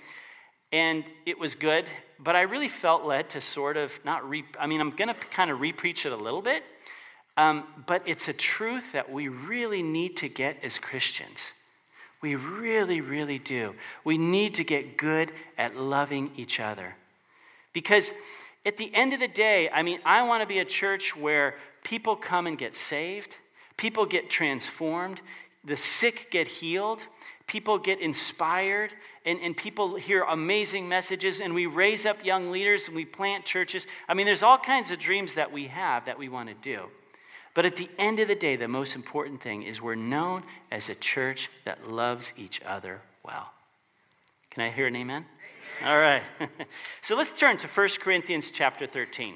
and 0.72 1.04
it 1.26 1.38
was 1.38 1.54
good, 1.54 1.84
but 2.18 2.34
I 2.34 2.42
really 2.42 2.68
felt 2.68 3.04
led 3.04 3.28
to 3.30 3.40
sort 3.42 3.76
of 3.76 3.98
not 4.04 4.28
re. 4.28 4.42
I 4.58 4.66
mean, 4.66 4.80
I'm 4.80 4.90
going 4.90 5.08
to 5.08 5.14
kind 5.14 5.50
of 5.50 5.58
repreach 5.58 6.06
it 6.06 6.12
a 6.12 6.16
little 6.16 6.42
bit, 6.42 6.62
um, 7.36 7.64
but 7.86 8.02
it's 8.06 8.28
a 8.28 8.32
truth 8.32 8.92
that 8.92 9.12
we 9.12 9.28
really 9.28 9.82
need 9.82 10.16
to 10.18 10.28
get 10.28 10.56
as 10.62 10.78
Christians. 10.78 11.52
We 12.22 12.36
really, 12.36 13.00
really 13.00 13.38
do. 13.38 13.74
We 14.04 14.16
need 14.16 14.54
to 14.54 14.64
get 14.64 14.96
good 14.96 15.32
at 15.58 15.76
loving 15.76 16.30
each 16.36 16.60
other. 16.60 16.94
Because 17.72 18.14
at 18.64 18.76
the 18.76 18.94
end 18.94 19.12
of 19.12 19.20
the 19.20 19.28
day, 19.28 19.68
I 19.70 19.82
mean, 19.82 19.98
I 20.04 20.22
want 20.22 20.42
to 20.42 20.46
be 20.46 20.60
a 20.60 20.64
church 20.64 21.16
where 21.16 21.56
people 21.82 22.14
come 22.14 22.46
and 22.46 22.56
get 22.56 22.76
saved, 22.76 23.36
people 23.76 24.06
get 24.06 24.30
transformed, 24.30 25.20
the 25.64 25.76
sick 25.76 26.28
get 26.30 26.46
healed, 26.46 27.06
people 27.48 27.76
get 27.76 28.00
inspired, 28.00 28.92
and, 29.26 29.40
and 29.40 29.56
people 29.56 29.96
hear 29.96 30.22
amazing 30.22 30.88
messages, 30.88 31.40
and 31.40 31.54
we 31.54 31.66
raise 31.66 32.06
up 32.06 32.24
young 32.24 32.52
leaders 32.52 32.86
and 32.86 32.94
we 32.94 33.04
plant 33.04 33.44
churches. 33.44 33.86
I 34.08 34.14
mean, 34.14 34.26
there's 34.26 34.44
all 34.44 34.58
kinds 34.58 34.92
of 34.92 34.98
dreams 35.00 35.34
that 35.34 35.50
we 35.50 35.66
have 35.66 36.04
that 36.06 36.18
we 36.18 36.28
want 36.28 36.48
to 36.48 36.54
do. 36.54 36.88
But 37.54 37.66
at 37.66 37.76
the 37.76 37.90
end 37.98 38.18
of 38.18 38.28
the 38.28 38.34
day, 38.34 38.56
the 38.56 38.68
most 38.68 38.94
important 38.96 39.42
thing 39.42 39.62
is 39.62 39.82
we're 39.82 39.94
known 39.94 40.42
as 40.70 40.88
a 40.88 40.94
church 40.94 41.50
that 41.64 41.90
loves 41.90 42.32
each 42.36 42.62
other 42.62 43.02
well. 43.22 43.52
Can 44.50 44.62
I 44.62 44.70
hear 44.70 44.86
an 44.86 44.96
amen? 44.96 45.26
amen. 45.80 45.92
All 45.92 45.98
right. 45.98 46.22
so 47.02 47.14
let's 47.16 47.38
turn 47.38 47.56
to 47.58 47.66
1 47.66 47.88
Corinthians 48.00 48.50
chapter 48.50 48.86
13. 48.86 49.34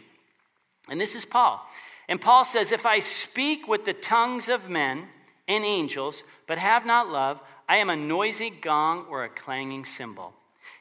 And 0.88 1.00
this 1.00 1.14
is 1.14 1.24
Paul. 1.24 1.66
And 2.08 2.20
Paul 2.20 2.44
says, 2.44 2.72
If 2.72 2.86
I 2.86 3.00
speak 3.00 3.68
with 3.68 3.84
the 3.84 3.92
tongues 3.92 4.48
of 4.48 4.70
men 4.70 5.08
and 5.48 5.64
angels, 5.64 6.22
but 6.46 6.58
have 6.58 6.86
not 6.86 7.08
love, 7.08 7.40
I 7.68 7.78
am 7.78 7.90
a 7.90 7.96
noisy 7.96 8.50
gong 8.50 9.06
or 9.10 9.24
a 9.24 9.28
clanging 9.28 9.84
cymbal. 9.84 10.32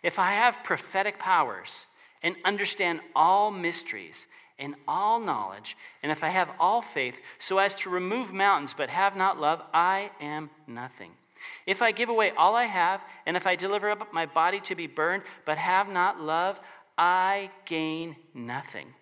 If 0.03 0.19
I 0.19 0.33
have 0.33 0.63
prophetic 0.63 1.17
powers 1.17 1.87
and 2.21 2.35
understand 2.45 3.01
all 3.15 3.51
mysteries, 3.51 4.27
in 4.57 4.75
all 4.87 5.19
knowledge, 5.19 5.75
and 6.01 6.11
if 6.11 6.23
I 6.23 6.29
have 6.29 6.49
all 6.59 6.81
faith 6.81 7.19
so 7.39 7.57
as 7.57 7.75
to 7.75 7.89
remove 7.89 8.33
mountains 8.33 8.73
but 8.75 8.89
have 8.89 9.15
not 9.15 9.39
love, 9.39 9.61
I 9.73 10.11
am 10.21 10.49
nothing. 10.67 11.11
If 11.65 11.81
I 11.81 11.91
give 11.91 12.09
away 12.09 12.31
all 12.31 12.55
I 12.55 12.65
have, 12.65 13.01
and 13.25 13.37
if 13.37 13.45
I 13.45 13.55
deliver 13.55 13.89
up 13.89 14.13
my 14.13 14.25
body 14.25 14.59
to 14.61 14.75
be 14.75 14.87
burned 14.87 15.23
but 15.45 15.57
have 15.57 15.89
not 15.89 16.21
love, 16.21 16.59
I 16.97 17.51
gain 17.65 18.15
nothing. 18.33 18.93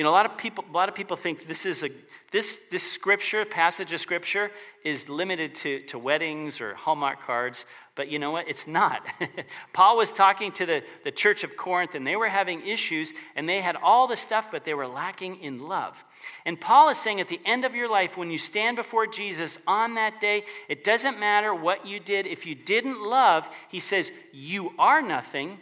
You 0.00 0.04
know, 0.04 0.12
a 0.12 0.12
lot 0.12 0.24
of 0.24 0.38
people, 0.38 0.64
a 0.66 0.72
lot 0.72 0.88
of 0.88 0.94
people 0.94 1.18
think 1.18 1.46
this 1.46 1.66
is 1.66 1.82
a 1.82 1.90
this, 2.30 2.58
this 2.70 2.90
scripture, 2.90 3.44
passage 3.44 3.92
of 3.92 4.00
scripture, 4.00 4.50
is 4.82 5.10
limited 5.10 5.54
to, 5.56 5.80
to 5.88 5.98
weddings 5.98 6.58
or 6.62 6.74
Hallmark 6.74 7.20
cards, 7.20 7.66
but 7.96 8.08
you 8.08 8.18
know 8.18 8.30
what? 8.30 8.48
It's 8.48 8.66
not. 8.66 9.06
Paul 9.74 9.98
was 9.98 10.10
talking 10.10 10.52
to 10.52 10.64
the, 10.64 10.82
the 11.04 11.10
church 11.10 11.44
of 11.44 11.54
Corinth, 11.54 11.94
and 11.94 12.06
they 12.06 12.16
were 12.16 12.30
having 12.30 12.66
issues, 12.66 13.12
and 13.36 13.46
they 13.46 13.60
had 13.60 13.76
all 13.76 14.06
the 14.06 14.16
stuff, 14.16 14.50
but 14.50 14.64
they 14.64 14.72
were 14.72 14.86
lacking 14.86 15.42
in 15.42 15.68
love. 15.68 16.02
And 16.46 16.58
Paul 16.58 16.88
is 16.88 16.96
saying 16.96 17.20
at 17.20 17.28
the 17.28 17.40
end 17.44 17.66
of 17.66 17.74
your 17.74 17.90
life, 17.90 18.16
when 18.16 18.30
you 18.30 18.38
stand 18.38 18.76
before 18.76 19.06
Jesus 19.06 19.58
on 19.66 19.96
that 19.96 20.18
day, 20.18 20.44
it 20.70 20.82
doesn't 20.82 21.20
matter 21.20 21.54
what 21.54 21.86
you 21.86 22.00
did. 22.00 22.26
If 22.26 22.46
you 22.46 22.54
didn't 22.54 23.02
love, 23.02 23.46
he 23.68 23.80
says, 23.80 24.10
you 24.32 24.72
are 24.78 25.02
nothing, 25.02 25.58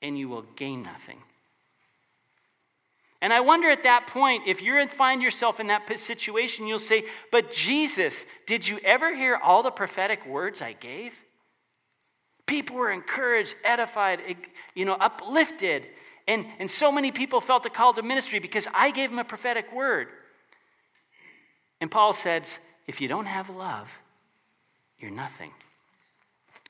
and 0.00 0.16
you 0.16 0.28
will 0.28 0.44
gain 0.54 0.84
nothing. 0.84 1.18
And 3.22 3.32
I 3.32 3.38
wonder 3.38 3.70
at 3.70 3.84
that 3.84 4.08
point, 4.08 4.48
if 4.48 4.60
you 4.60 4.86
find 4.88 5.22
yourself 5.22 5.60
in 5.60 5.68
that 5.68 5.98
situation, 5.98 6.66
you'll 6.66 6.80
say, 6.80 7.04
But 7.30 7.52
Jesus, 7.52 8.26
did 8.46 8.66
you 8.66 8.80
ever 8.84 9.14
hear 9.14 9.36
all 9.36 9.62
the 9.62 9.70
prophetic 9.70 10.26
words 10.26 10.60
I 10.60 10.72
gave? 10.72 11.14
People 12.46 12.76
were 12.76 12.90
encouraged, 12.90 13.54
edified, 13.64 14.20
you 14.74 14.84
know, 14.84 14.94
uplifted. 14.94 15.86
And, 16.26 16.46
and 16.58 16.68
so 16.68 16.90
many 16.90 17.12
people 17.12 17.40
felt 17.40 17.62
the 17.62 17.70
call 17.70 17.94
to 17.94 18.02
ministry 18.02 18.40
because 18.40 18.66
I 18.74 18.90
gave 18.90 19.10
them 19.10 19.20
a 19.20 19.24
prophetic 19.24 19.72
word. 19.72 20.08
And 21.80 21.88
Paul 21.88 22.12
says, 22.12 22.58
If 22.88 23.00
you 23.00 23.06
don't 23.06 23.26
have 23.26 23.48
love, 23.50 23.88
you're 24.98 25.12
nothing. 25.12 25.52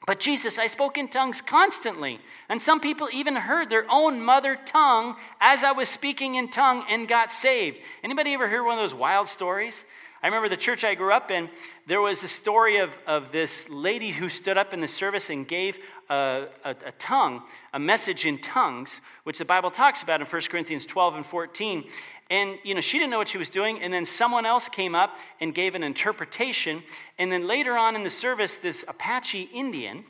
But 0.07 0.19
Jesus, 0.19 0.59
I 0.59 0.67
spoke 0.67 0.99
in 0.99 1.09
tongues 1.09 1.41
constantly, 1.41 2.19
and 2.49 2.61
some 2.61 2.81
people 2.81 3.09
even 3.13 3.37
heard 3.37 3.71
their 3.71 3.87
own 3.89 4.21
mother 4.21 4.57
tongue 4.57 5.17
as 5.41 5.63
I 5.63 5.73
was 5.73 5.89
speaking 5.89 6.35
in 6.35 6.49
tongue 6.49 6.85
and 6.89 7.07
got 7.07 7.31
saved. 7.31 7.79
Anybody 8.03 8.33
ever 8.33 8.49
hear 8.49 8.65
one 8.65 8.77
of 8.77 8.83
those 8.83 8.95
wild 8.95 9.29
stories? 9.29 9.85
I 10.23 10.29
remember 10.29 10.49
the 10.49 10.57
church 10.57 10.85
I 10.85 10.95
grew 10.95 11.13
up 11.13 11.33
in, 11.33 11.49
there 11.87 12.01
was 12.01 12.23
a 12.23 12.29
story 12.29 12.77
of, 12.77 12.97
of 13.09 13.33
this 13.33 13.69
lady 13.69 14.13
who 14.13 14.29
stood 14.29 14.57
up 14.57 14.73
in 14.73 14.81
the 14.81 14.87
service 14.87 15.31
and 15.31 15.47
gave 15.47 15.79
a, 16.09 16.47
a, 16.65 16.71
a 16.71 16.93
tongue, 16.93 17.43
a 17.73 17.79
message 17.81 18.25
in 18.25 18.39
tongues, 18.39 19.01
which 19.25 19.39
the 19.39 19.45
Bible 19.45 19.73
talks 19.73 20.01
about 20.01 20.21
in 20.21 20.27
1 20.29 20.43
Corinthians 20.43 20.87
12 20.87 21.17
and 21.17 21.27
14. 21.27 21.85
And, 22.31 22.59
you 22.65 22.75
know, 22.75 22.81
she 22.81 22.99
didn't 22.99 23.11
know 23.11 23.19
what 23.19 23.29
she 23.29 23.39
was 23.39 23.51
doing. 23.51 23.81
And 23.81 23.93
then 23.93 24.05
someone 24.05 24.47
else 24.47 24.69
came 24.69 24.95
up 24.95 25.17
and 25.41 25.55
gave 25.55 25.75
an 25.75 25.83
interpretation. 25.83 26.83
And 27.19 27.31
then 27.31 27.47
later 27.47 27.77
on 27.77 27.95
in 27.95 28.03
the 28.03 28.11
service, 28.11 28.57
this 28.57 28.85
Apache 28.89 29.51
Indian 29.53 30.05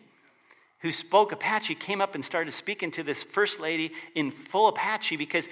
who 0.83 0.91
spoke 0.93 1.33
Apache 1.33 1.77
came 1.77 2.01
up 2.01 2.15
and 2.15 2.25
started 2.25 2.51
speaking 2.53 2.91
to 2.91 3.03
this 3.03 3.23
first 3.23 3.61
lady 3.61 3.93
in 4.15 4.31
full 4.33 4.69
Apache 4.69 5.17
because 5.17 5.49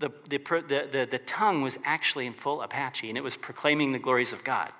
the, 0.00 0.10
the, 0.28 0.38
the, 0.38 1.08
the, 1.08 1.18
tongue 1.20 1.62
was 1.62 1.78
actually 1.84 2.26
in 2.26 2.32
full 2.32 2.60
Apache 2.60 3.08
and 3.08 3.16
it 3.16 3.22
was 3.22 3.36
proclaiming 3.36 3.92
the 3.92 4.00
glories 4.00 4.32
of 4.32 4.42
God. 4.42 4.72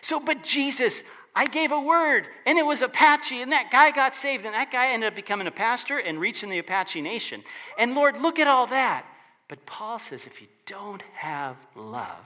So, 0.00 0.18
but 0.18 0.42
Jesus, 0.42 1.02
I 1.34 1.46
gave 1.46 1.72
a 1.72 1.80
word 1.80 2.26
and 2.46 2.58
it 2.58 2.64
was 2.64 2.82
Apache, 2.82 3.40
and 3.40 3.52
that 3.52 3.70
guy 3.70 3.90
got 3.90 4.16
saved, 4.16 4.44
and 4.44 4.54
that 4.54 4.70
guy 4.70 4.92
ended 4.92 5.08
up 5.08 5.14
becoming 5.14 5.46
a 5.46 5.52
pastor 5.52 5.98
and 5.98 6.18
reaching 6.18 6.48
the 6.48 6.58
Apache 6.58 7.00
nation. 7.02 7.42
And 7.78 7.94
Lord, 7.94 8.20
look 8.20 8.38
at 8.38 8.46
all 8.46 8.66
that. 8.68 9.04
But 9.50 9.66
Paul 9.66 9.98
says 9.98 10.28
if 10.28 10.40
you 10.40 10.46
don't 10.64 11.02
have 11.12 11.56
love, 11.74 12.24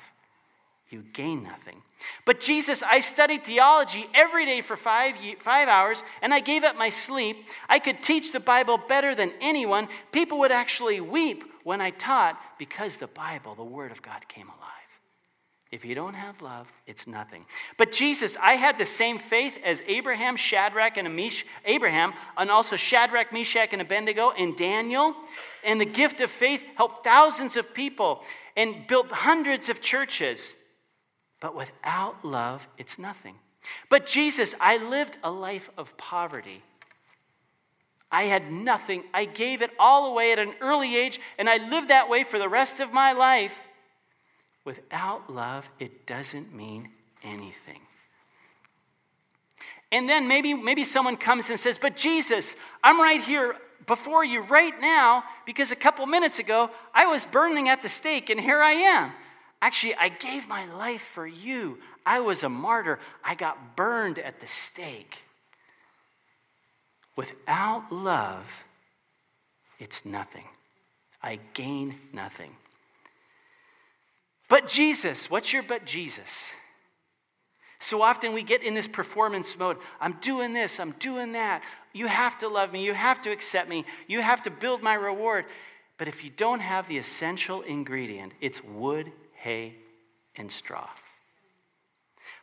you 0.91 1.03
gain 1.15 1.43
nothing. 1.43 1.81
But 2.27 2.39
Jesus, 2.39 2.83
I 2.83 3.01
studied 3.01 3.45
theology 3.45 4.07
every 4.13 4.45
day 4.45 4.61
for 4.61 4.77
five, 4.77 5.15
five 5.39 5.67
hours, 5.67 6.05
and 6.21 6.35
I 6.35 6.41
gave 6.41 6.65
up 6.65 6.77
my 6.77 6.91
sleep. 6.91 7.49
I 7.67 7.79
could 7.79 8.03
teach 8.03 8.31
the 8.31 8.41
Bible 8.41 8.77
better 8.77 9.15
than 9.15 9.33
anyone. 9.41 9.89
People 10.13 10.41
would 10.41 10.53
actually 10.53 11.01
weep 11.01 11.45
when 11.63 11.81
I 11.81 11.93
taught 11.93 12.39
because 12.59 12.99
the 12.99 13.07
Bible, 13.07 13.55
the 13.55 13.65
Word 13.65 13.91
of 13.91 14.03
God, 14.03 14.29
came 14.29 14.49
alive. 14.49 14.64
If 15.75 15.85
you 15.85 15.97
don't 15.97 16.15
have 16.15 16.41
love, 16.41 16.71
it's 16.87 17.09
nothing. 17.09 17.47
But 17.79 17.91
Jesus, 17.91 18.37
I 18.41 18.53
had 18.53 18.79
the 18.79 18.87
same 18.87 19.19
faith 19.19 19.59
as 19.65 19.83
Abraham, 19.89 20.37
Shadrach, 20.37 20.97
and 20.97 21.09
Amish, 21.09 21.43
Abraham, 21.65 22.15
and 22.37 22.49
also 22.49 22.77
Shadrach, 22.77 23.33
Meshach, 23.33 23.71
and 23.73 23.83
Abednego, 23.83 24.31
and 24.31 24.57
Daniel. 24.57 25.17
And 25.65 25.81
the 25.81 25.85
gift 25.85 26.21
of 26.21 26.31
faith 26.31 26.65
helped 26.77 27.03
thousands 27.03 27.57
of 27.57 27.75
people 27.75 28.23
and 28.57 28.87
built 28.87 29.11
hundreds 29.11 29.69
of 29.69 29.81
churches. 29.81 30.55
But 31.41 31.57
without 31.57 32.25
love, 32.25 32.65
it's 32.79 32.97
nothing. 32.97 33.35
But 33.91 34.07
Jesus, 34.07 34.55
I 34.61 34.77
lived 34.77 35.19
a 35.25 35.31
life 35.33 35.71
of 35.77 35.97
poverty. 35.97 36.63
I 38.13 38.27
had 38.27 38.53
nothing. 38.53 39.03
I 39.13 39.25
gave 39.25 39.61
it 39.61 39.73
all 39.77 40.07
away 40.07 40.31
at 40.31 40.39
an 40.39 40.55
early 40.61 40.97
age, 40.97 41.19
and 41.37 41.51
I 41.51 41.57
lived 41.57 41.91
that 41.91 42.09
way 42.09 42.23
for 42.23 42.39
the 42.39 42.49
rest 42.49 42.79
of 42.79 42.93
my 42.93 43.11
life. 43.11 43.59
Without 44.65 45.33
love, 45.33 45.69
it 45.79 46.07
doesn't 46.07 46.55
mean 46.55 46.91
anything. 47.23 47.81
And 49.93 50.09
then 50.09 50.27
maybe, 50.27 50.55
maybe 50.55 50.85
someone 50.85 51.17
comes 51.17 51.51
and 51.51 51.61
says, 51.61 51.79
But 51.79 51.97
Jesus, 51.97 52.57
I'm 52.83 53.01
right 53.01 53.21
here 53.21 53.57
before 53.87 54.25
you 54.25 54.43
right 54.43 54.79
now 54.81 55.25
because 55.45 55.71
a 55.71 55.77
couple 55.77 56.07
minutes 56.07 56.39
ago 56.39 56.71
I 56.95 57.07
was 57.07 57.27
burning 57.27 57.69
at 57.69 57.83
the 57.83 57.89
stake 57.89 58.31
and 58.31 58.41
here 58.41 58.61
I 58.61 58.73
am. 58.73 59.13
Actually, 59.61 59.95
I 59.95 60.09
gave 60.09 60.49
my 60.49 60.67
life 60.75 61.03
for 61.13 61.27
you. 61.27 61.79
I 62.05 62.21
was 62.21 62.43
a 62.43 62.49
martyr. 62.49 62.99
I 63.23 63.35
got 63.35 63.77
burned 63.77 64.19
at 64.19 64.41
the 64.41 64.47
stake. 64.47 65.23
Without 67.17 67.91
love, 67.91 68.65
it's 69.79 70.05
nothing. 70.05 70.45
I 71.23 71.39
gain 71.55 71.99
nothing. 72.13 72.57
But 74.49 74.67
Jesus, 74.67 75.31
what's 75.31 75.53
your 75.53 75.63
but 75.63 75.87
Jesus? 75.87 76.49
So 77.79 78.03
often 78.03 78.33
we 78.33 78.43
get 78.43 78.63
in 78.63 78.75
this 78.75 78.89
performance 78.89 79.59
mode. 79.59 79.77
I'm 80.01 80.15
doing 80.21 80.53
this, 80.53 80.81
I'm 80.81 80.93
doing 80.93 81.33
that. 81.33 81.63
You 81.93 82.07
have 82.07 82.39
to 82.39 82.49
love 82.49 82.73
me, 82.73 82.85
you 82.85 82.95
have 82.95 83.21
to 83.23 83.31
accept 83.31 83.69
me, 83.69 83.85
you 84.07 84.21
have 84.21 84.43
to 84.45 84.51
build 84.51 84.83
my 84.83 84.95
reward. 84.95 85.45
But 85.99 86.09
if 86.09 86.25
you 86.25 86.31
don't 86.31 86.61
have 86.61 86.89
the 86.89 86.99
essential 86.99 87.63
ingredient, 87.63 88.33
it's 88.41 88.63
wood, 88.65 89.13
hay, 89.35 89.75
and 90.37 90.51
straw. 90.51 90.89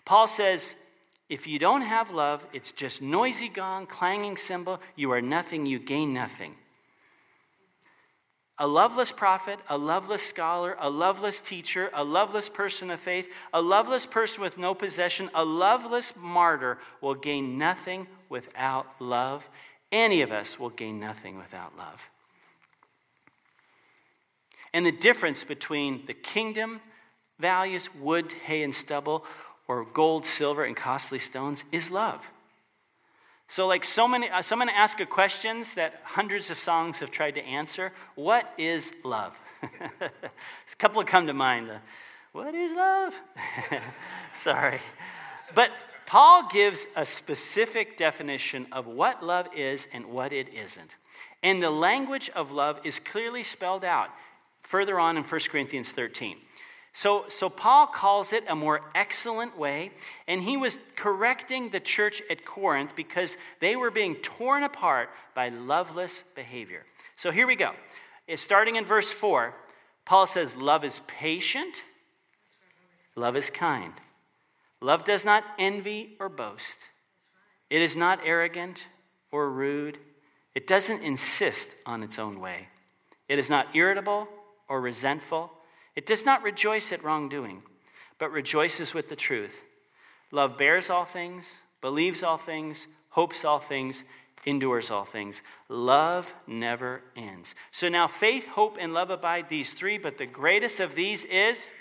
Paul 0.05 0.27
says, 0.27 0.74
if 1.27 1.48
you 1.48 1.60
don't 1.60 1.81
have 1.81 2.12
love, 2.12 2.46
it's 2.53 2.72
just 2.72 3.01
noisy 3.01 3.50
gong, 3.50 3.88
clanging 3.88 4.38
cymbal. 4.38 4.81
You 4.96 5.12
are 5.12 5.22
nothing, 5.22 5.65
you 5.65 5.79
gain 5.79 6.13
nothing. 6.13 6.55
A 8.62 8.68
loveless 8.68 9.12
prophet, 9.12 9.60
a 9.70 9.77
loveless 9.77 10.22
scholar, 10.22 10.77
a 10.80 10.88
loveless 10.88 11.41
teacher, 11.41 11.89
a 11.96 12.03
loveless 12.03 12.48
person 12.48 12.91
of 12.91 13.00
faith, 13.00 13.27
a 13.51 13.60
loveless 13.60 14.06
person 14.06 14.44
with 14.44 14.60
no 14.60 14.75
possession, 14.75 15.32
a 15.34 15.44
loveless 15.44 16.13
martyr 16.15 16.77
will 17.01 17.15
gain 17.15 17.58
nothing 17.58 18.06
without 18.30 18.86
love. 19.00 19.50
Any 19.91 20.22
of 20.22 20.32
us 20.32 20.60
will 20.60 20.70
gain 20.70 21.00
nothing 21.00 21.39
without 21.39 21.75
love. 21.75 22.03
And 24.75 24.86
the 24.86 24.91
difference 24.91 25.43
between 25.43 26.06
the 26.06 26.13
kingdom 26.13 26.82
values, 27.39 27.89
wood, 27.95 28.32
hay, 28.45 28.62
and 28.62 28.76
stubble, 28.76 29.26
or 29.67 29.86
gold, 29.86 30.24
silver, 30.24 30.65
and 30.65 30.76
costly 30.76 31.17
stones, 31.17 31.63
is 31.71 31.89
love. 31.89 32.24
So, 33.51 33.67
like 33.67 33.83
so 33.83 34.07
many, 34.07 34.29
uh, 34.29 34.41
so 34.41 34.55
I'm 34.55 34.59
going 34.59 34.69
to 34.69 34.77
ask 34.77 35.01
a 35.01 35.05
questions 35.05 35.73
that 35.73 35.99
hundreds 36.05 36.51
of 36.51 36.57
songs 36.57 36.99
have 36.99 37.11
tried 37.11 37.31
to 37.31 37.43
answer. 37.43 37.91
What 38.15 38.49
is 38.57 38.93
love? 39.03 39.37
a 39.61 40.09
couple 40.77 41.03
come 41.03 41.27
to 41.27 41.33
mind. 41.33 41.69
Uh, 41.69 41.79
what 42.31 42.55
is 42.55 42.71
love? 42.71 43.13
Sorry. 44.33 44.79
But 45.53 45.71
Paul 46.05 46.47
gives 46.47 46.87
a 46.95 47.05
specific 47.05 47.97
definition 47.97 48.67
of 48.71 48.87
what 48.87 49.21
love 49.21 49.47
is 49.53 49.85
and 49.91 50.05
what 50.05 50.31
it 50.31 50.47
isn't. 50.53 50.95
And 51.43 51.61
the 51.61 51.71
language 51.71 52.29
of 52.33 52.51
love 52.51 52.79
is 52.85 52.99
clearly 52.99 53.43
spelled 53.43 53.83
out 53.83 54.11
further 54.61 54.97
on 54.97 55.17
in 55.17 55.25
1 55.25 55.41
Corinthians 55.49 55.89
13. 55.89 56.37
So, 56.93 57.25
so 57.30 57.49
Paul 57.49 57.88
calls 57.88 58.34
it 58.34 58.43
a 58.47 58.56
more 58.56 58.82
excellent 58.93 59.58
way, 59.58 59.91
and 60.27 60.41
he 60.41 60.58
was 60.58 60.80
correcting 60.95 61.69
the 61.69 61.80
church 61.80 62.21
at 62.30 62.45
Corinth 62.45 62.95
because 62.95 63.38
they 63.62 63.75
were 63.75 63.91
being 63.91 64.15
torn 64.15 64.63
apart 64.63 65.10
by 65.34 65.49
loveless 65.49 66.23
behavior. 66.36 66.86
So 67.15 67.32
here 67.32 67.47
we 67.47 67.56
go. 67.56 67.71
Starting 68.36 68.75
in 68.75 68.86
verse 68.86 69.12
4, 69.12 69.54
Paul 70.06 70.27
says, 70.27 70.56
Love 70.56 70.84
is 70.84 71.01
patient, 71.08 71.82
love 73.15 73.38
is 73.38 73.49
kind. 73.49 73.93
Love 74.82 75.04
does 75.04 75.23
not 75.23 75.43
envy 75.60 76.17
or 76.19 76.27
boast. 76.27 76.80
It 77.69 77.82
is 77.82 77.95
not 77.95 78.19
arrogant 78.25 78.88
or 79.32 79.49
rude. 79.49 79.99
It 80.56 80.67
doesn't 80.67 81.04
insist 81.04 81.75
on 81.86 82.04
its 82.04 82.17
own 82.17 82.39
way. 82.39 82.67
It 83.30 83.39
is 83.39 83.49
not 83.49 83.75
irritable 83.75 84.27
or 84.67 84.82
resentful. 84.82 85.51
It 85.95 86.06
does 86.06 86.25
not 86.25 86.43
rejoice 86.43 86.91
at 86.91 87.04
wrongdoing, 87.04 87.63
but 88.17 88.32
rejoices 88.32 88.93
with 88.93 89.10
the 89.10 89.15
truth. 89.15 89.62
Love 90.32 90.58
bears 90.58 90.89
all 90.89 91.06
things, 91.06 91.56
believes 91.82 92.23
all 92.23 92.38
things, 92.38 92.88
hopes 93.10 93.43
all 93.43 93.60
things, 93.60 94.06
endures 94.45 94.89
all 94.89 95.06
things. 95.06 95.43
Love 95.69 96.34
never 96.47 97.01
ends. 97.15 97.56
So 97.71 97.89
now 97.89 98.08
faith, 98.08 98.47
hope, 98.47 98.77
and 98.80 98.93
love 98.93 99.10
abide, 99.10 99.49
these 99.49 99.73
three, 99.73 99.97
but 99.97 100.17
the 100.17 100.25
greatest 100.25 100.80
of 100.80 100.95
these 100.95 101.25
is 101.25 101.71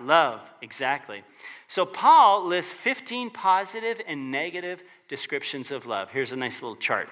love. 0.00 0.40
Exactly. 0.62 1.22
So 1.68 1.84
Paul 1.84 2.46
lists 2.46 2.72
15 2.72 3.30
positive 3.30 4.00
and 4.06 4.30
negative 4.30 4.82
descriptions 5.08 5.70
of 5.70 5.86
love. 5.86 6.10
Here's 6.10 6.32
a 6.32 6.36
nice 6.36 6.62
little 6.62 6.76
chart. 6.76 7.08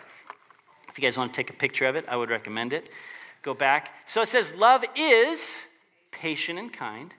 If 0.89 0.99
you 0.99 1.03
guys 1.03 1.17
want 1.19 1.33
to 1.33 1.37
take 1.37 1.51
a 1.51 1.57
picture 1.57 1.87
of 1.87 1.97
it, 1.97 2.05
I 2.09 2.17
would 2.17 2.31
recommend 2.31 2.73
it. 2.73 2.89
Go 3.43 3.55
back. 3.55 3.95
So 4.07 4.23
it 4.23 4.29
says, 4.29 4.53
Love 4.55 4.85
is 4.97 5.67
patient 6.21 6.59
and 6.59 6.73
kind. 6.73 7.15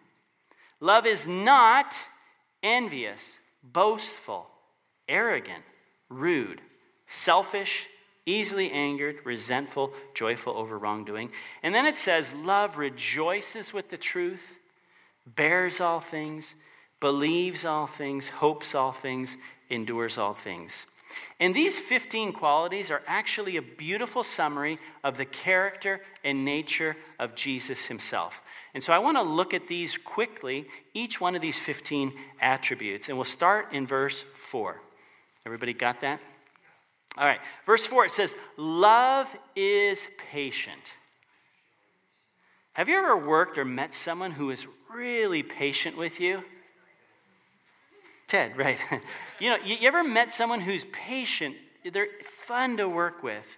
Love 0.80 1.06
is 1.06 1.26
not 1.26 2.00
envious, 2.62 3.40
boastful, 3.64 4.48
arrogant, 5.10 5.64
rude, 6.10 6.62
selfish, 7.08 7.88
easily 8.26 8.72
angered, 8.72 9.18
resentful, 9.26 9.92
joyful 10.14 10.56
over 10.56 10.78
wrongdoing. 10.78 11.32
And 11.64 11.74
then 11.74 11.88
it 11.88 11.96
says, 11.96 12.34
Love 12.34 12.78
rejoices 12.78 13.74
with 13.74 13.90
the 13.90 13.98
truth, 13.98 14.60
bears 15.26 15.82
all 15.82 16.00
things, 16.00 16.56
believes 17.00 17.66
all 17.66 17.88
things, 17.88 18.30
hopes 18.30 18.76
all 18.76 18.92
things, 18.92 19.38
endures 19.70 20.20
all 20.20 20.36
things. 20.36 20.86
And 21.40 21.56
these 21.56 21.80
15 21.80 22.34
qualities 22.34 22.92
are 22.92 23.02
actually 23.08 23.58
a 23.58 23.62
beautiful 23.62 24.24
summary 24.24 24.78
of 25.04 25.18
the 25.18 25.26
character 25.26 26.02
and 26.24 26.46
nature 26.46 26.96
of 27.20 27.36
Jesus 27.36 27.88
himself. 27.88 28.42
And 28.74 28.84
so 28.84 28.94
I 28.94 29.00
want 29.00 29.18
to 29.18 29.22
look 29.22 29.54
at 29.54 29.68
these 29.68 29.98
quickly, 29.98 30.68
each 30.94 31.20
one 31.20 31.36
of 31.36 31.42
these 31.42 31.60
15 31.60 32.14
attributes. 32.40 33.10
And 33.10 33.18
we'll 33.18 33.26
start 33.26 33.74
in 33.74 33.86
verse 33.86 34.24
4. 34.34 34.82
Everybody 35.46 35.74
got 35.74 36.02
that? 36.02 36.20
All 37.18 37.26
right. 37.26 37.40
Verse 37.66 37.86
4 37.86 38.06
it 38.06 38.12
says, 38.12 38.34
Love 38.58 39.28
is 39.56 40.08
patient. 40.32 40.94
Have 42.74 42.88
you 42.88 42.98
ever 42.98 43.18
worked 43.18 43.58
or 43.58 43.66
met 43.66 43.94
someone 43.94 44.32
who 44.32 44.50
is 44.50 44.66
really 44.94 45.44
patient 45.44 45.98
with 45.98 46.22
you? 46.22 46.44
Ted, 48.28 48.58
right. 48.58 48.80
you 49.40 49.50
know, 49.50 49.58
you 49.58 49.86
ever 49.86 50.06
met 50.06 50.32
someone 50.32 50.62
who's 50.62 50.86
patient? 50.86 51.58
They're 51.92 52.08
fun 52.46 52.78
to 52.78 52.88
work 52.88 53.24
with. 53.24 53.58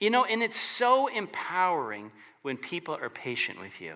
You 0.00 0.10
know, 0.10 0.24
and 0.24 0.42
it's 0.42 0.58
so 0.58 1.06
empowering 1.06 2.10
when 2.42 2.56
people 2.56 2.96
are 2.96 3.10
patient 3.10 3.60
with 3.60 3.80
you. 3.80 3.94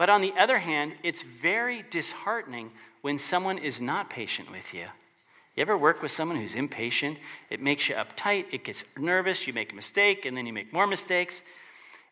But 0.00 0.08
on 0.08 0.22
the 0.22 0.32
other 0.38 0.60
hand, 0.60 0.94
it's 1.02 1.22
very 1.22 1.84
disheartening 1.90 2.70
when 3.02 3.18
someone 3.18 3.58
is 3.58 3.82
not 3.82 4.08
patient 4.08 4.50
with 4.50 4.72
you. 4.72 4.86
You 5.54 5.60
ever 5.60 5.76
work 5.76 6.00
with 6.00 6.10
someone 6.10 6.38
who's 6.38 6.54
impatient? 6.54 7.18
It 7.50 7.60
makes 7.60 7.86
you 7.86 7.96
uptight, 7.96 8.46
it 8.50 8.64
gets 8.64 8.82
nervous, 8.96 9.46
you 9.46 9.52
make 9.52 9.72
a 9.72 9.76
mistake, 9.76 10.24
and 10.24 10.34
then 10.34 10.46
you 10.46 10.54
make 10.54 10.72
more 10.72 10.86
mistakes. 10.86 11.44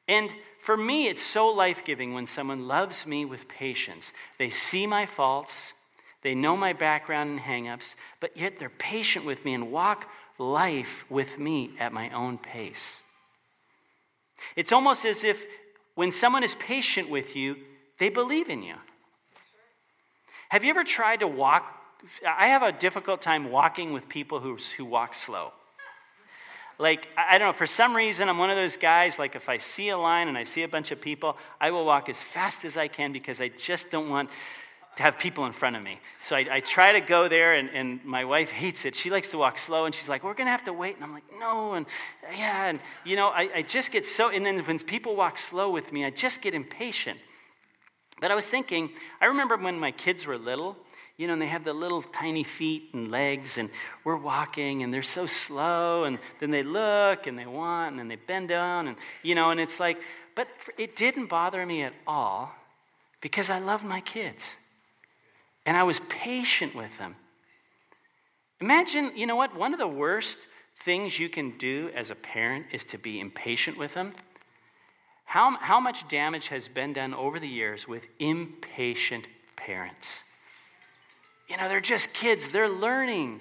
And 0.06 0.28
for 0.60 0.76
me, 0.76 1.06
it's 1.06 1.22
so 1.22 1.48
life 1.48 1.82
giving 1.82 2.12
when 2.12 2.26
someone 2.26 2.68
loves 2.68 3.06
me 3.06 3.24
with 3.24 3.48
patience. 3.48 4.12
They 4.38 4.50
see 4.50 4.86
my 4.86 5.06
faults, 5.06 5.72
they 6.20 6.34
know 6.34 6.58
my 6.58 6.74
background 6.74 7.30
and 7.30 7.40
hangups, 7.40 7.94
but 8.20 8.36
yet 8.36 8.58
they're 8.58 8.68
patient 8.68 9.24
with 9.24 9.46
me 9.46 9.54
and 9.54 9.72
walk 9.72 10.10
life 10.36 11.06
with 11.08 11.38
me 11.38 11.70
at 11.80 11.94
my 11.94 12.10
own 12.10 12.36
pace. 12.36 13.02
It's 14.56 14.72
almost 14.72 15.06
as 15.06 15.24
if 15.24 15.46
when 15.94 16.10
someone 16.10 16.44
is 16.44 16.54
patient 16.56 17.08
with 17.08 17.34
you, 17.34 17.56
they 17.98 18.08
believe 18.08 18.48
in 18.48 18.62
you. 18.62 18.76
Have 20.48 20.64
you 20.64 20.70
ever 20.70 20.84
tried 20.84 21.20
to 21.20 21.26
walk? 21.26 21.74
I 22.26 22.48
have 22.48 22.62
a 22.62 22.72
difficult 22.72 23.20
time 23.20 23.50
walking 23.50 23.92
with 23.92 24.08
people 24.08 24.40
who, 24.40 24.56
who 24.76 24.84
walk 24.84 25.14
slow. 25.14 25.52
Like, 26.78 27.08
I 27.16 27.38
don't 27.38 27.48
know, 27.48 27.52
for 27.52 27.66
some 27.66 27.94
reason, 27.94 28.28
I'm 28.28 28.38
one 28.38 28.50
of 28.50 28.56
those 28.56 28.76
guys, 28.76 29.18
like, 29.18 29.34
if 29.34 29.48
I 29.48 29.56
see 29.56 29.88
a 29.88 29.98
line 29.98 30.28
and 30.28 30.38
I 30.38 30.44
see 30.44 30.62
a 30.62 30.68
bunch 30.68 30.92
of 30.92 31.00
people, 31.00 31.36
I 31.60 31.72
will 31.72 31.84
walk 31.84 32.08
as 32.08 32.22
fast 32.22 32.64
as 32.64 32.76
I 32.76 32.86
can 32.86 33.12
because 33.12 33.40
I 33.40 33.48
just 33.48 33.90
don't 33.90 34.08
want 34.08 34.30
to 34.94 35.02
have 35.02 35.18
people 35.18 35.44
in 35.46 35.52
front 35.52 35.74
of 35.74 35.82
me. 35.82 35.98
So 36.20 36.36
I, 36.36 36.46
I 36.50 36.60
try 36.60 36.92
to 36.92 37.00
go 37.00 37.28
there, 37.28 37.54
and, 37.54 37.68
and, 37.70 38.04
my 38.04 38.24
wife 38.24 38.50
hates 38.50 38.84
it. 38.84 38.94
She 38.94 39.10
likes 39.10 39.28
to 39.28 39.38
walk 39.38 39.58
slow, 39.58 39.86
and 39.86 39.94
she's 39.94 40.08
like, 40.08 40.22
We're 40.22 40.34
going 40.34 40.46
to 40.46 40.52
have 40.52 40.64
to 40.64 40.72
wait. 40.72 40.94
And 40.94 41.04
I'm 41.04 41.12
like, 41.12 41.24
No. 41.38 41.74
And 41.74 41.86
yeah. 42.36 42.66
And, 42.66 42.80
you 43.04 43.16
know, 43.16 43.28
I, 43.28 43.48
I 43.56 43.62
just 43.62 43.90
get 43.90 44.06
so, 44.06 44.28
and 44.28 44.46
then 44.46 44.60
when 44.60 44.78
people 44.78 45.16
walk 45.16 45.36
slow 45.36 45.70
with 45.70 45.92
me, 45.92 46.04
I 46.04 46.10
just 46.10 46.40
get 46.40 46.54
impatient. 46.54 47.18
But 48.20 48.30
I 48.30 48.34
was 48.34 48.48
thinking, 48.48 48.90
I 49.20 49.26
remember 49.26 49.56
when 49.56 49.78
my 49.78 49.92
kids 49.92 50.26
were 50.26 50.38
little, 50.38 50.76
you 51.16 51.26
know, 51.26 51.32
and 51.32 51.42
they 51.42 51.46
have 51.46 51.64
the 51.64 51.72
little 51.72 52.02
tiny 52.02 52.44
feet 52.44 52.90
and 52.92 53.10
legs, 53.10 53.58
and 53.58 53.70
we're 54.04 54.16
walking, 54.16 54.82
and 54.82 54.94
they're 54.94 55.02
so 55.02 55.26
slow, 55.26 56.04
and 56.04 56.18
then 56.40 56.50
they 56.50 56.62
look 56.62 57.26
and 57.26 57.38
they 57.38 57.46
want, 57.46 57.90
and 57.90 57.98
then 57.98 58.08
they 58.08 58.16
bend 58.16 58.48
down, 58.48 58.88
and, 58.88 58.96
you 59.22 59.34
know, 59.34 59.50
and 59.50 59.60
it's 59.60 59.80
like, 59.80 59.98
but 60.36 60.48
it 60.76 60.94
didn't 60.94 61.26
bother 61.26 61.66
me 61.66 61.82
at 61.82 61.92
all 62.06 62.54
because 63.20 63.50
I 63.50 63.58
love 63.58 63.84
my 63.84 64.00
kids. 64.00 64.56
And 65.66 65.76
I 65.76 65.82
was 65.82 66.00
patient 66.08 66.74
with 66.74 66.96
them. 66.98 67.16
Imagine, 68.60 69.12
you 69.16 69.26
know 69.26 69.36
what? 69.36 69.56
One 69.56 69.72
of 69.72 69.78
the 69.78 69.88
worst 69.88 70.38
things 70.80 71.18
you 71.18 71.28
can 71.28 71.58
do 71.58 71.90
as 71.94 72.10
a 72.10 72.14
parent 72.14 72.66
is 72.72 72.84
to 72.84 72.98
be 72.98 73.20
impatient 73.20 73.76
with 73.76 73.94
them. 73.94 74.14
How, 75.28 75.56
how 75.58 75.78
much 75.78 76.08
damage 76.08 76.48
has 76.48 76.68
been 76.68 76.92
done 76.92 77.14
over 77.14 77.38
the 77.38 77.48
years 77.48 77.86
with 77.86 78.02
impatient 78.18 79.26
parents? 79.56 80.24
You 81.48 81.56
know, 81.56 81.68
they're 81.68 81.80
just 81.80 82.12
kids, 82.12 82.48
they're 82.48 82.68
learning. 82.68 83.40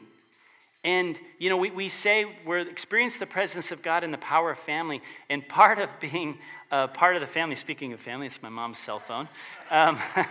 And, 0.84 1.20
you 1.40 1.50
know, 1.50 1.58
we, 1.58 1.72
we 1.72 1.90
say 1.90 2.26
we're 2.46 2.60
experience 2.60 3.18
the 3.18 3.26
presence 3.26 3.72
of 3.72 3.82
God 3.82 4.04
and 4.04 4.14
the 4.14 4.20
power 4.20 4.52
of 4.52 4.60
family. 4.60 5.02
And 5.30 5.48
part 5.48 5.80
of 5.80 5.90
being 6.00 6.38
uh, 6.72 6.88
part 6.88 7.16
of 7.16 7.22
the 7.22 7.28
family, 7.28 7.56
speaking 7.56 7.92
of 7.94 8.00
family, 8.00 8.28
it's 8.28 8.44
my 8.44 8.50
mom's 8.50 8.78
cell 8.78 9.00
phone. 9.00 9.28
Um, 9.72 10.00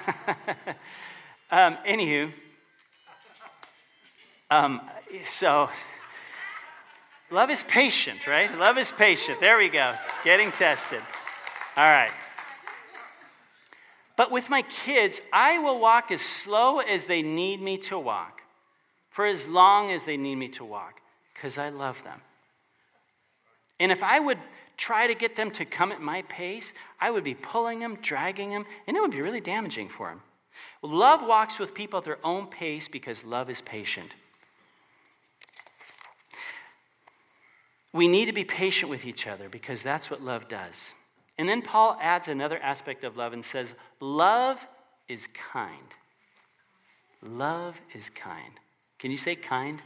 Um, 1.48 1.78
anywho, 1.86 2.32
um, 4.50 4.80
so 5.24 5.70
love 7.30 7.50
is 7.50 7.62
patient, 7.62 8.26
right? 8.26 8.52
Love 8.58 8.78
is 8.78 8.90
patient. 8.90 9.38
There 9.38 9.56
we 9.56 9.68
go. 9.68 9.92
Getting 10.24 10.50
tested. 10.50 11.02
All 11.76 11.84
right. 11.84 12.12
But 14.16 14.30
with 14.30 14.48
my 14.48 14.62
kids, 14.62 15.20
I 15.32 15.58
will 15.58 15.78
walk 15.78 16.10
as 16.10 16.22
slow 16.22 16.78
as 16.78 17.04
they 17.04 17.20
need 17.20 17.60
me 17.60 17.76
to 17.78 17.98
walk, 17.98 18.40
for 19.10 19.26
as 19.26 19.46
long 19.46 19.90
as 19.90 20.06
they 20.06 20.16
need 20.16 20.36
me 20.36 20.48
to 20.48 20.64
walk, 20.64 21.00
because 21.34 21.58
I 21.58 21.68
love 21.68 22.02
them. 22.02 22.22
And 23.78 23.92
if 23.92 24.02
I 24.02 24.18
would 24.18 24.38
try 24.78 25.06
to 25.06 25.14
get 25.14 25.36
them 25.36 25.50
to 25.52 25.66
come 25.66 25.92
at 25.92 26.00
my 26.00 26.22
pace, 26.22 26.72
I 26.98 27.10
would 27.10 27.24
be 27.24 27.34
pulling 27.34 27.80
them, 27.80 27.98
dragging 28.00 28.50
them, 28.50 28.64
and 28.86 28.96
it 28.96 29.00
would 29.00 29.10
be 29.10 29.20
really 29.20 29.40
damaging 29.40 29.90
for 29.90 30.08
them. 30.08 30.22
Love 30.82 31.22
walks 31.22 31.58
with 31.58 31.74
people 31.74 31.98
at 31.98 32.04
their 32.04 32.18
own 32.24 32.46
pace 32.46 32.88
because 32.88 33.22
love 33.22 33.50
is 33.50 33.60
patient. 33.60 34.12
We 37.92 38.08
need 38.08 38.26
to 38.26 38.32
be 38.32 38.44
patient 38.44 38.90
with 38.90 39.04
each 39.04 39.26
other 39.26 39.48
because 39.50 39.82
that's 39.82 40.10
what 40.10 40.22
love 40.22 40.48
does. 40.48 40.94
And 41.38 41.48
then 41.48 41.62
Paul 41.62 41.98
adds 42.00 42.28
another 42.28 42.58
aspect 42.58 43.04
of 43.04 43.16
love 43.16 43.32
and 43.32 43.44
says, 43.44 43.74
Love 44.00 44.66
is 45.08 45.28
kind. 45.52 45.94
Love 47.22 47.80
is 47.94 48.10
kind. 48.10 48.60
Can 48.98 49.10
you 49.10 49.16
say 49.16 49.36
kind? 49.36 49.82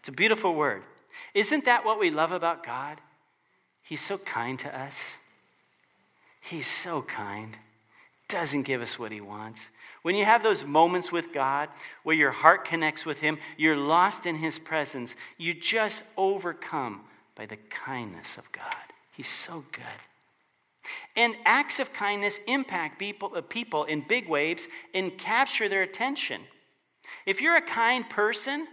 It's 0.00 0.08
a 0.08 0.12
beautiful 0.12 0.54
word. 0.54 0.82
Isn't 1.34 1.64
that 1.64 1.84
what 1.84 1.98
we 1.98 2.10
love 2.10 2.32
about 2.32 2.64
God? 2.64 3.00
He's 3.82 4.00
so 4.00 4.18
kind 4.18 4.58
to 4.60 4.78
us. 4.78 5.16
He's 6.40 6.66
so 6.66 7.02
kind 7.02 7.56
doesn't 8.32 8.62
give 8.62 8.80
us 8.80 8.98
what 8.98 9.12
he 9.12 9.20
wants. 9.20 9.70
When 10.00 10.14
you 10.14 10.24
have 10.24 10.42
those 10.42 10.64
moments 10.64 11.12
with 11.12 11.34
God 11.34 11.68
where 12.02 12.16
your 12.16 12.30
heart 12.30 12.64
connects 12.64 13.04
with 13.04 13.20
him, 13.20 13.38
you're 13.58 13.76
lost 13.76 14.24
in 14.24 14.36
his 14.36 14.58
presence, 14.58 15.14
you 15.36 15.52
just 15.52 16.02
overcome 16.16 17.02
by 17.34 17.44
the 17.44 17.58
kindness 17.68 18.38
of 18.38 18.50
God. 18.50 18.64
He's 19.12 19.28
so 19.28 19.64
good. 19.70 19.84
And 21.14 21.34
acts 21.44 21.78
of 21.78 21.92
kindness 21.92 22.40
impact 22.46 22.98
people, 22.98 23.32
uh, 23.36 23.42
people 23.42 23.84
in 23.84 24.04
big 24.08 24.28
waves 24.28 24.68
and 24.94 25.16
capture 25.18 25.68
their 25.68 25.82
attention. 25.82 26.40
If 27.26 27.40
you're 27.40 27.56
a 27.56 27.62
kind 27.62 28.08
person, 28.08 28.66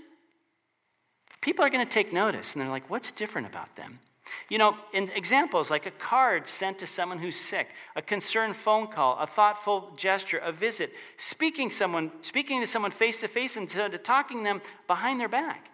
people 1.41 1.65
are 1.65 1.69
going 1.69 1.85
to 1.85 1.91
take 1.91 2.13
notice 2.13 2.53
and 2.53 2.61
they're 2.61 2.69
like, 2.69 2.89
what's 2.89 3.11
different 3.11 3.47
about 3.47 3.75
them? 3.75 3.99
You 4.47 4.57
know, 4.57 4.77
in 4.93 5.09
examples 5.15 5.69
like 5.69 5.85
a 5.85 5.91
card 5.91 6.47
sent 6.47 6.79
to 6.79 6.87
someone 6.87 7.19
who's 7.19 7.35
sick, 7.35 7.67
a 7.95 8.01
concerned 8.01 8.55
phone 8.55 8.87
call, 8.87 9.17
a 9.19 9.27
thoughtful 9.27 9.91
gesture, 9.95 10.37
a 10.37 10.51
visit, 10.51 10.93
speaking 11.17 11.71
someone, 11.71 12.11
speaking 12.21 12.61
to 12.61 12.67
someone 12.67 12.91
face 12.91 13.19
to 13.21 13.27
face 13.27 13.57
instead 13.57 13.93
of 13.93 14.03
talking 14.03 14.43
them 14.43 14.61
behind 14.87 15.19
their 15.19 15.27
back. 15.27 15.69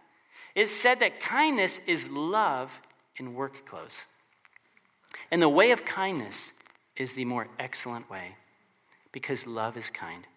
It's 0.55 0.71
said 0.71 0.99
that 1.01 1.19
kindness 1.19 1.79
is 1.85 2.09
love 2.09 2.71
in 3.17 3.33
work 3.33 3.65
clothes. 3.65 4.05
And 5.31 5.41
the 5.41 5.49
way 5.49 5.71
of 5.71 5.85
kindness 5.85 6.53
is 6.97 7.13
the 7.13 7.25
more 7.25 7.47
excellent 7.59 8.09
way 8.09 8.35
because 9.11 9.47
love 9.47 9.77
is 9.77 9.89
kind. 9.89 10.27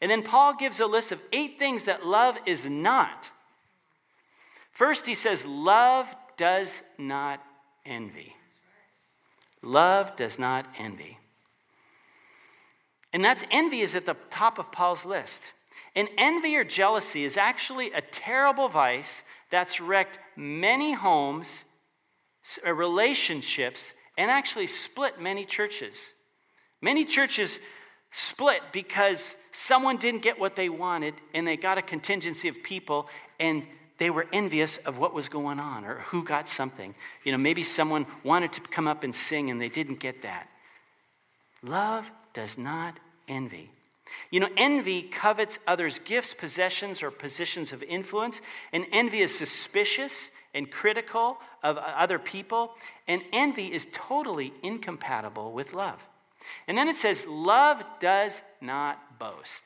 And 0.00 0.10
then 0.10 0.22
Paul 0.22 0.54
gives 0.54 0.80
a 0.80 0.86
list 0.86 1.12
of 1.12 1.20
eight 1.32 1.58
things 1.58 1.84
that 1.84 2.06
love 2.06 2.36
is 2.46 2.68
not. 2.68 3.30
First, 4.72 5.06
he 5.06 5.14
says, 5.14 5.44
Love 5.46 6.14
does 6.36 6.82
not 6.98 7.40
envy. 7.84 8.34
Love 9.62 10.16
does 10.16 10.38
not 10.38 10.66
envy. 10.78 11.18
And 13.12 13.24
that's 13.24 13.44
envy 13.50 13.80
is 13.80 13.94
at 13.94 14.06
the 14.06 14.16
top 14.30 14.58
of 14.58 14.70
Paul's 14.72 15.04
list. 15.04 15.52
And 15.94 16.08
envy 16.16 16.56
or 16.56 16.64
jealousy 16.64 17.24
is 17.24 17.36
actually 17.36 17.92
a 17.92 18.00
terrible 18.00 18.68
vice 18.68 19.22
that's 19.50 19.80
wrecked 19.80 20.18
many 20.36 20.92
homes, 20.92 21.64
uh, 22.64 22.72
relationships, 22.72 23.92
and 24.20 24.30
actually 24.30 24.66
split 24.66 25.18
many 25.18 25.46
churches. 25.46 26.12
Many 26.82 27.06
churches 27.06 27.58
split 28.10 28.60
because 28.70 29.34
someone 29.50 29.96
didn't 29.96 30.20
get 30.20 30.38
what 30.38 30.56
they 30.56 30.68
wanted 30.68 31.14
and 31.32 31.46
they 31.46 31.56
got 31.56 31.78
a 31.78 31.82
contingency 31.82 32.46
of 32.46 32.62
people 32.62 33.08
and 33.38 33.66
they 33.96 34.10
were 34.10 34.26
envious 34.30 34.76
of 34.76 34.98
what 34.98 35.14
was 35.14 35.30
going 35.30 35.58
on 35.58 35.86
or 35.86 36.00
who 36.00 36.22
got 36.22 36.48
something. 36.48 36.94
You 37.24 37.32
know, 37.32 37.38
maybe 37.38 37.62
someone 37.62 38.04
wanted 38.22 38.52
to 38.52 38.60
come 38.60 38.86
up 38.86 39.04
and 39.04 39.14
sing 39.14 39.50
and 39.50 39.58
they 39.58 39.70
didn't 39.70 40.00
get 40.00 40.20
that. 40.20 40.48
Love 41.62 42.10
does 42.34 42.58
not 42.58 43.00
envy. 43.26 43.70
You 44.30 44.40
know, 44.40 44.50
envy 44.54 45.00
covets 45.00 45.58
others' 45.66 45.98
gifts, 45.98 46.34
possessions, 46.34 47.02
or 47.02 47.10
positions 47.10 47.72
of 47.72 47.82
influence, 47.82 48.42
and 48.70 48.84
envy 48.92 49.20
is 49.20 49.34
suspicious 49.34 50.30
and 50.54 50.70
critical 50.70 51.38
of 51.62 51.76
other 51.78 52.18
people, 52.18 52.72
and 53.06 53.22
envy 53.32 53.72
is 53.72 53.86
totally 53.92 54.52
incompatible 54.62 55.52
with 55.52 55.72
love. 55.72 56.06
And 56.66 56.76
then 56.76 56.88
it 56.88 56.96
says, 56.96 57.26
Love 57.26 57.82
does 58.00 58.42
not 58.60 59.18
boast. 59.18 59.64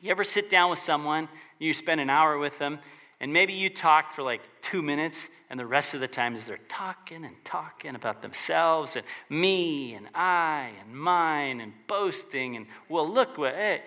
You 0.00 0.10
ever 0.10 0.24
sit 0.24 0.48
down 0.48 0.70
with 0.70 0.78
someone, 0.78 1.28
you 1.58 1.72
spend 1.74 2.00
an 2.00 2.10
hour 2.10 2.38
with 2.38 2.58
them, 2.58 2.78
and 3.20 3.32
maybe 3.32 3.52
you 3.52 3.68
talk 3.68 4.12
for 4.12 4.22
like 4.22 4.40
two 4.62 4.80
minutes, 4.80 5.28
and 5.50 5.58
the 5.58 5.66
rest 5.66 5.94
of 5.94 6.00
the 6.00 6.08
time 6.08 6.34
is 6.34 6.46
they're 6.46 6.58
talking 6.68 7.24
and 7.24 7.34
talking 7.44 7.94
about 7.94 8.22
themselves 8.22 8.96
and 8.96 9.04
me 9.28 9.94
and 9.94 10.06
I 10.14 10.70
and 10.80 10.96
mine 10.96 11.60
and 11.60 11.72
boasting 11.86 12.56
and, 12.56 12.66
well, 12.88 13.08
look 13.08 13.38
what. 13.38 13.54
Hey. 13.54 13.82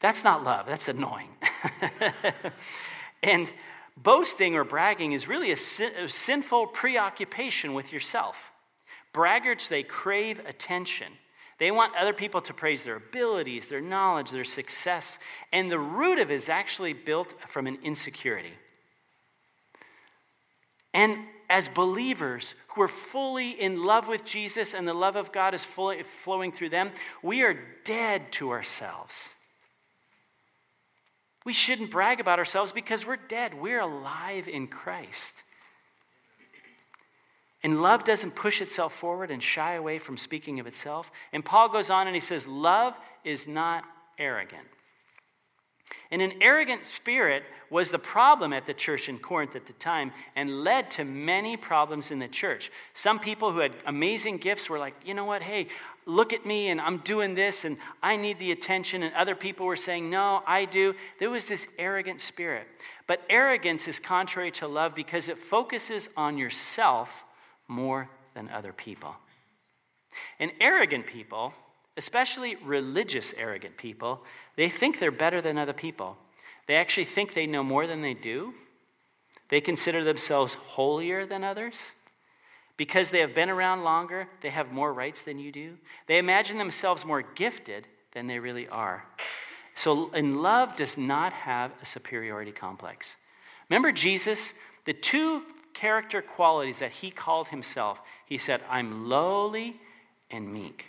That's 0.00 0.22
not 0.22 0.44
love, 0.44 0.66
that's 0.66 0.88
annoying. 0.88 1.30
and 3.22 3.50
boasting 3.96 4.56
or 4.56 4.64
bragging 4.64 5.12
is 5.12 5.28
really 5.28 5.50
a, 5.50 5.56
sin, 5.56 5.92
a 5.96 6.08
sinful 6.08 6.68
preoccupation 6.68 7.74
with 7.74 7.92
yourself. 7.92 8.50
Braggarts, 9.12 9.68
they 9.68 9.82
crave 9.82 10.40
attention. 10.44 11.12
They 11.58 11.70
want 11.70 11.94
other 11.96 12.12
people 12.12 12.40
to 12.42 12.54
praise 12.54 12.82
their 12.82 12.96
abilities, 12.96 13.68
their 13.68 13.80
knowledge, 13.80 14.30
their 14.30 14.44
success. 14.44 15.18
And 15.52 15.70
the 15.70 15.78
root 15.78 16.18
of 16.18 16.30
it 16.30 16.34
is 16.34 16.48
actually 16.48 16.92
built 16.92 17.34
from 17.48 17.66
an 17.66 17.78
insecurity. 17.82 18.54
And 20.92 21.18
as 21.48 21.68
believers 21.68 22.54
who 22.68 22.82
are 22.82 22.88
fully 22.88 23.50
in 23.50 23.84
love 23.84 24.08
with 24.08 24.24
Jesus 24.24 24.74
and 24.74 24.86
the 24.86 24.94
love 24.94 25.16
of 25.16 25.32
God 25.32 25.54
is 25.54 25.64
fully 25.64 26.02
flowing 26.02 26.50
through 26.50 26.70
them, 26.70 26.90
we 27.22 27.42
are 27.42 27.56
dead 27.84 28.32
to 28.32 28.50
ourselves. 28.50 29.34
We 31.44 31.52
shouldn't 31.52 31.90
brag 31.90 32.20
about 32.20 32.38
ourselves 32.38 32.72
because 32.72 33.06
we're 33.06 33.16
dead. 33.16 33.54
We're 33.54 33.80
alive 33.80 34.48
in 34.48 34.66
Christ. 34.66 35.34
And 37.62 37.82
love 37.82 38.04
doesn't 38.04 38.34
push 38.34 38.60
itself 38.60 38.94
forward 38.94 39.30
and 39.30 39.42
shy 39.42 39.74
away 39.74 39.98
from 39.98 40.16
speaking 40.16 40.60
of 40.60 40.66
itself. 40.66 41.10
And 41.32 41.44
Paul 41.44 41.70
goes 41.70 41.90
on 41.90 42.06
and 42.06 42.14
he 42.14 42.20
says, 42.20 42.46
Love 42.46 42.94
is 43.24 43.46
not 43.46 43.84
arrogant. 44.18 44.68
And 46.10 46.22
an 46.22 46.34
arrogant 46.40 46.86
spirit 46.86 47.42
was 47.70 47.90
the 47.90 47.98
problem 47.98 48.52
at 48.52 48.66
the 48.66 48.74
church 48.74 49.08
in 49.08 49.18
Corinth 49.18 49.56
at 49.56 49.66
the 49.66 49.72
time 49.74 50.12
and 50.36 50.62
led 50.62 50.90
to 50.92 51.04
many 51.04 51.56
problems 51.56 52.10
in 52.10 52.18
the 52.18 52.28
church. 52.28 52.70
Some 52.92 53.18
people 53.18 53.50
who 53.50 53.60
had 53.60 53.72
amazing 53.86 54.38
gifts 54.38 54.68
were 54.68 54.78
like, 54.78 54.94
you 55.04 55.14
know 55.14 55.24
what, 55.24 55.42
hey, 55.42 55.68
look 56.06 56.32
at 56.32 56.44
me 56.44 56.68
and 56.68 56.80
I'm 56.80 56.98
doing 56.98 57.34
this 57.34 57.64
and 57.64 57.76
I 58.02 58.16
need 58.16 58.38
the 58.38 58.52
attention. 58.52 59.02
And 59.02 59.14
other 59.14 59.34
people 59.34 59.66
were 59.66 59.76
saying, 59.76 60.10
no, 60.10 60.42
I 60.46 60.64
do. 60.64 60.94
There 61.18 61.30
was 61.30 61.46
this 61.46 61.66
arrogant 61.78 62.20
spirit. 62.20 62.66
But 63.06 63.22
arrogance 63.28 63.88
is 63.88 64.00
contrary 64.00 64.50
to 64.52 64.68
love 64.68 64.94
because 64.94 65.28
it 65.28 65.38
focuses 65.38 66.08
on 66.16 66.38
yourself 66.38 67.24
more 67.68 68.08
than 68.34 68.48
other 68.48 68.72
people. 68.72 69.14
And 70.38 70.52
arrogant 70.60 71.06
people, 71.06 71.52
especially 71.96 72.56
religious 72.56 73.34
arrogant 73.36 73.76
people, 73.76 74.24
they 74.56 74.68
think 74.68 74.98
they're 74.98 75.10
better 75.10 75.40
than 75.40 75.58
other 75.58 75.72
people. 75.72 76.16
They 76.66 76.76
actually 76.76 77.04
think 77.04 77.34
they 77.34 77.46
know 77.46 77.62
more 77.62 77.86
than 77.86 78.02
they 78.02 78.14
do. 78.14 78.54
They 79.50 79.60
consider 79.60 80.02
themselves 80.02 80.54
holier 80.54 81.26
than 81.26 81.44
others. 81.44 81.94
Because 82.76 83.10
they 83.10 83.20
have 83.20 83.34
been 83.34 83.50
around 83.50 83.84
longer, 83.84 84.28
they 84.40 84.50
have 84.50 84.72
more 84.72 84.92
rights 84.92 85.22
than 85.22 85.38
you 85.38 85.52
do. 85.52 85.76
They 86.06 86.18
imagine 86.18 86.58
themselves 86.58 87.04
more 87.04 87.22
gifted 87.22 87.86
than 88.12 88.26
they 88.26 88.38
really 88.38 88.66
are. 88.68 89.04
So, 89.74 90.10
and 90.12 90.40
love 90.40 90.76
does 90.76 90.98
not 90.98 91.32
have 91.32 91.72
a 91.80 91.84
superiority 91.84 92.52
complex. 92.52 93.16
Remember 93.68 93.92
Jesus? 93.92 94.54
The 94.84 94.92
two 94.92 95.42
character 95.72 96.22
qualities 96.22 96.78
that 96.78 96.92
he 96.92 97.10
called 97.10 97.48
himself, 97.48 98.00
he 98.26 98.38
said, 98.38 98.62
I'm 98.68 99.08
lowly 99.08 99.80
and 100.30 100.52
meek. 100.52 100.86